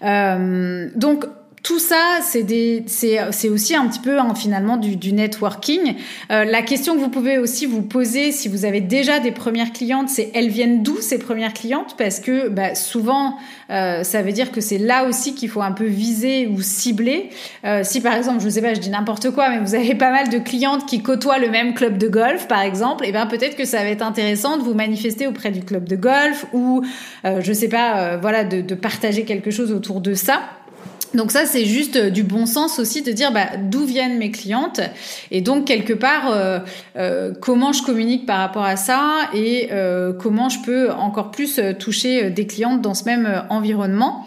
[0.00, 1.26] donc
[1.64, 5.94] tout ça, c'est aussi un petit peu hein, finalement du, networking.
[6.30, 9.72] Euh, la question que vous pouvez aussi vous poser si vous avez déjà des premières
[9.72, 11.94] clientes, c'est elles viennent d'où ces premières clientes?
[11.96, 13.38] Parce que bah, souvent,
[13.70, 17.30] euh, ça veut dire que c'est là aussi qu'il faut un peu viser ou cibler.
[17.64, 19.94] Euh, si par exemple, je ne sais pas, je dis n'importe quoi, mais vous avez
[19.94, 23.12] pas mal de clientes qui côtoient le même club de golf, par exemple, et eh
[23.12, 26.44] bien peut-être que ça va être intéressant de vous manifester auprès du club de golf
[26.52, 26.82] ou,
[27.24, 30.42] je sais pas, voilà, de, de partager quelque chose autour de ça.
[31.14, 34.30] Donc ça, c'est juste euh, du bon sens aussi de dire bah, d'où viennent mes
[34.30, 34.80] clientes
[35.30, 36.58] et donc quelque part euh,
[36.96, 39.70] euh, comment je communique par rapport à ça et
[40.18, 44.26] comment je peux encore plus toucher des clientes dans ce même environnement.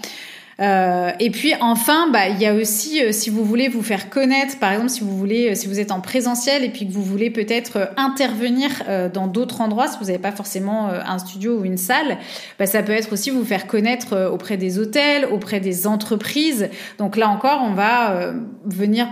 [0.59, 4.09] Euh, et puis enfin, bah, il y a aussi, euh, si vous voulez vous faire
[4.09, 6.91] connaître, par exemple, si vous voulez, euh, si vous êtes en présentiel et puis que
[6.91, 8.69] vous voulez peut-être intervenir
[9.13, 12.17] dans d'autres endroits, si vous n'avez pas forcément un studio ou une salle,
[12.57, 16.69] bah, ça peut être aussi vous faire connaître auprès des hôtels, auprès des entreprises.
[16.97, 18.33] Donc là encore, on va
[18.65, 19.07] venir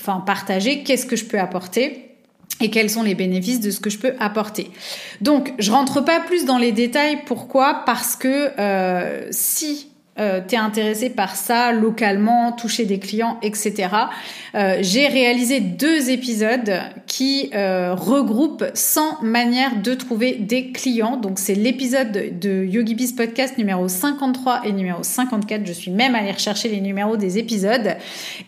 [0.00, 2.12] enfin partager qu'est-ce que je peux apporter
[2.60, 4.70] et quels sont les bénéfices de ce que je peux apporter.
[5.20, 7.18] Donc, je rentre pas plus dans les détails.
[7.26, 7.82] Pourquoi?
[7.84, 9.91] Parce que euh, si
[10.22, 13.88] euh, t'es intéressé par ça localement, toucher des clients, etc.
[14.54, 16.74] Euh, j'ai réalisé deux épisodes
[17.06, 21.16] qui euh, regroupent 100 manières de trouver des clients.
[21.16, 25.66] Donc c'est l'épisode de YogiBiz Podcast numéro 53 et numéro 54.
[25.66, 27.96] Je suis même allée rechercher les numéros des épisodes.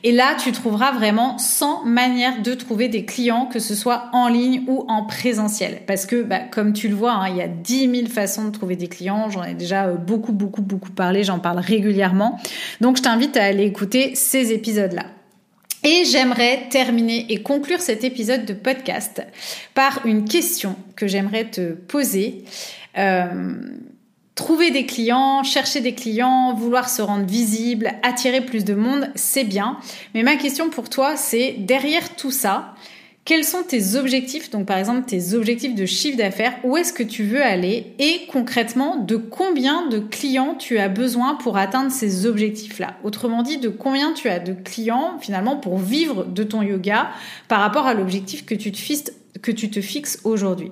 [0.05, 4.29] Et là, tu trouveras vraiment 100 manières de trouver des clients, que ce soit en
[4.29, 5.81] ligne ou en présentiel.
[5.89, 8.51] Parce que, bah, comme tu le vois, hein, il y a 10 000 façons de
[8.51, 9.29] trouver des clients.
[9.29, 11.25] J'en ai déjà beaucoup, beaucoup, beaucoup parlé.
[11.25, 12.39] J'en parle régulièrement.
[12.81, 15.07] Donc je t'invite à aller écouter ces épisodes-là.
[15.85, 19.23] Et j'aimerais terminer et conclure cet épisode de podcast
[19.75, 22.45] par une question que j'aimerais te poser.
[22.97, 23.55] Euh,
[24.35, 29.45] trouver des clients, chercher des clients, vouloir se rendre visible, attirer plus de monde, c'est
[29.45, 29.79] bien.
[30.15, 32.75] Mais ma question pour toi, c'est derrière tout ça,
[33.25, 37.03] quels sont tes objectifs, donc par exemple tes objectifs de chiffre d'affaires, où est-ce que
[37.03, 42.27] tu veux aller et concrètement de combien de clients tu as besoin pour atteindre ces
[42.27, 42.97] objectifs-là?
[43.03, 47.11] Autrement dit, de combien tu as de clients finalement pour vivre de ton yoga
[47.49, 49.13] par rapport à l'objectif que tu te fixes
[49.43, 50.71] que tu te fixes aujourd'hui.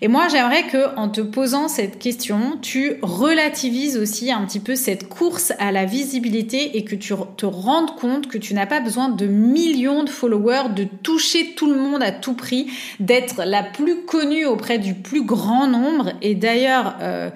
[0.00, 4.74] Et moi, j'aimerais que, en te posant cette question, tu relativises aussi un petit peu
[4.74, 8.80] cette course à la visibilité et que tu te rendes compte que tu n'as pas
[8.80, 12.66] besoin de millions de followers, de toucher tout le monde à tout prix,
[12.98, 16.12] d'être la plus connue auprès du plus grand nombre.
[16.22, 17.30] Et d'ailleurs, euh,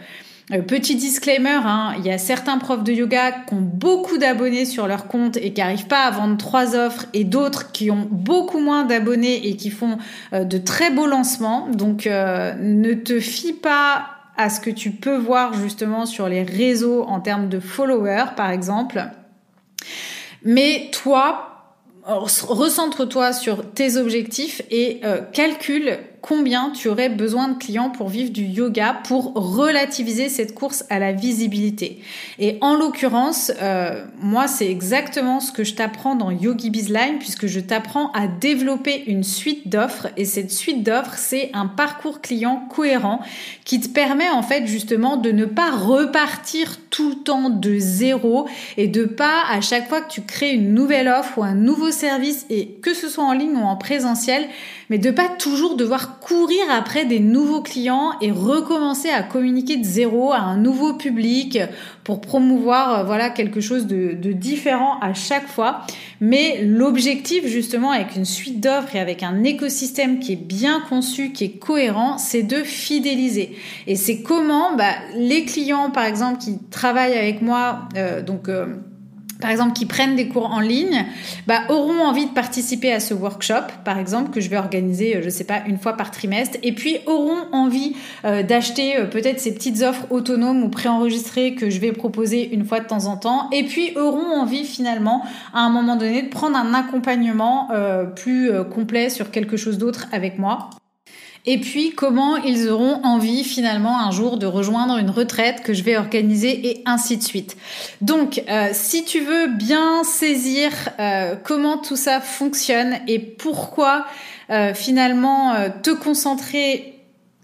[0.53, 4.65] euh, petit disclaimer, hein, il y a certains profs de yoga qui ont beaucoup d'abonnés
[4.65, 8.07] sur leur compte et qui n'arrivent pas à vendre trois offres et d'autres qui ont
[8.09, 9.99] beaucoup moins d'abonnés et qui font
[10.33, 11.69] euh, de très beaux lancements.
[11.69, 16.45] Donc euh, ne te fie pas à ce que tu peux voir justement sur les
[16.45, 19.05] réseaux en termes de followers par exemple.
[20.45, 21.75] Mais toi,
[22.05, 25.01] recentre-toi sur tes objectifs et
[25.33, 30.85] calcule combien tu aurais besoin de clients pour vivre du yoga, pour relativiser cette course
[30.91, 32.01] à la visibilité.
[32.39, 37.47] Et en l'occurrence, euh, moi, c'est exactement ce que je t'apprends dans Yogi Bizline, puisque
[37.47, 40.09] je t'apprends à développer une suite d'offres.
[40.17, 43.21] Et cette suite d'offres, c'est un parcours client cohérent
[43.65, 48.49] qui te permet en fait justement de ne pas repartir tout le temps de zéro
[48.77, 51.91] et de pas à chaque fois que tu crées une nouvelle offre ou un nouveau
[51.91, 54.49] service et que ce soit en ligne ou en présentiel,
[54.91, 59.85] mais de pas toujours devoir courir après des nouveaux clients et recommencer à communiquer de
[59.85, 61.59] zéro à un nouveau public
[62.05, 65.83] pour promouvoir euh, voilà quelque chose de, différent à chaque fois.
[66.21, 71.33] Mais l'objectif justement avec une suite d'offres et avec un écosystème qui est bien conçu,
[71.33, 73.57] qui est cohérent, c'est de fidéliser.
[73.87, 78.67] Et c'est comment bah, les clients par exemple qui travaillent avec moi, euh, donc euh,
[79.41, 81.05] par exemple, qui prennent des cours en ligne,
[81.47, 85.23] bah, auront envie de participer à ce workshop, par exemple, que je vais organiser, euh,
[85.23, 89.41] je sais pas, une fois par trimestre, et puis auront envie euh, d'acheter euh, peut-être
[89.41, 93.17] ces petites offres autonomes ou préenregistrées que je vais proposer une fois de temps en
[93.17, 95.23] temps, et puis auront envie finalement,
[95.53, 97.69] à un moment donné, de prendre un accompagnement
[98.15, 100.71] plus complet sur quelque chose d'autre avec moi
[101.47, 105.83] et puis comment ils auront envie finalement un jour de rejoindre une retraite que je
[105.83, 107.57] vais organiser et ainsi de suite.
[108.01, 114.07] Donc euh, si tu veux bien saisir euh, comment tout ça fonctionne et pourquoi
[114.51, 116.96] euh, finalement te concentrer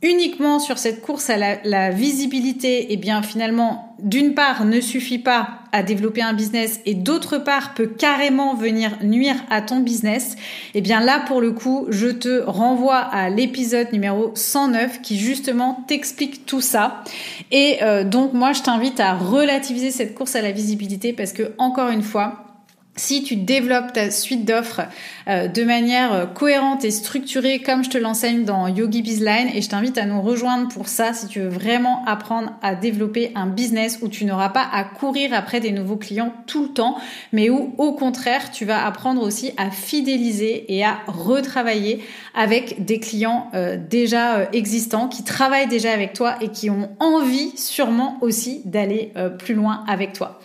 [0.02, 5.60] uniquement sur cette course à la, visibilité, eh bien finalement, d'une part, ne suffit pas
[5.70, 10.36] à développer un business et d'autre part peut carrément venir nuire à ton business,
[10.74, 15.84] eh bien là pour le coup, je te renvoie à l'épisode numéro 109 qui justement
[15.86, 17.04] t'explique tout ça.
[17.52, 21.52] Et euh, donc moi, je t'invite à relativiser cette course à la visibilité parce que
[21.58, 22.51] encore une fois,
[22.96, 24.82] si tu développes ta suite d'offres
[25.26, 29.62] euh, de manière euh, cohérente et structurée comme je te l'enseigne dans Yogi Bizline et
[29.62, 33.46] je t'invite à nous rejoindre pour ça si tu veux vraiment apprendre à développer un
[33.46, 36.98] business où tu n'auras pas à courir après des nouveaux clients tout le temps
[37.32, 43.00] mais où au contraire tu vas apprendre aussi à fidéliser et à retravailler avec des
[43.00, 48.60] clients euh, déjà existants qui travaillent déjà avec toi et qui ont envie sûrement aussi
[48.66, 50.40] d'aller plus loin avec toi.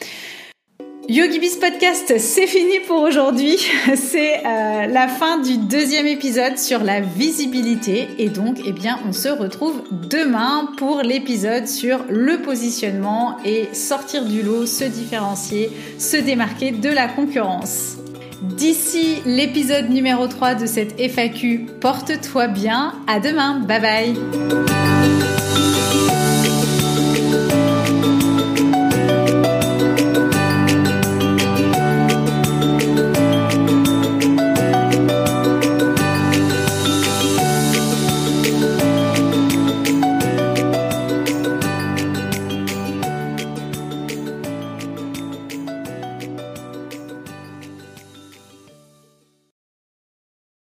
[1.09, 3.57] YogiBiz Podcast, c'est fini pour aujourd'hui.
[3.95, 9.13] C'est euh, la fin du deuxième épisode sur la visibilité et donc, eh bien, on
[9.13, 16.17] se retrouve demain pour l'épisode sur le positionnement et sortir du lot, se différencier, se
[16.17, 17.95] démarquer de la concurrence.
[18.41, 22.93] D'ici l'épisode numéro 3 de cette FAQ, porte-toi bien.
[23.07, 23.61] À demain.
[23.61, 25.36] Bye bye.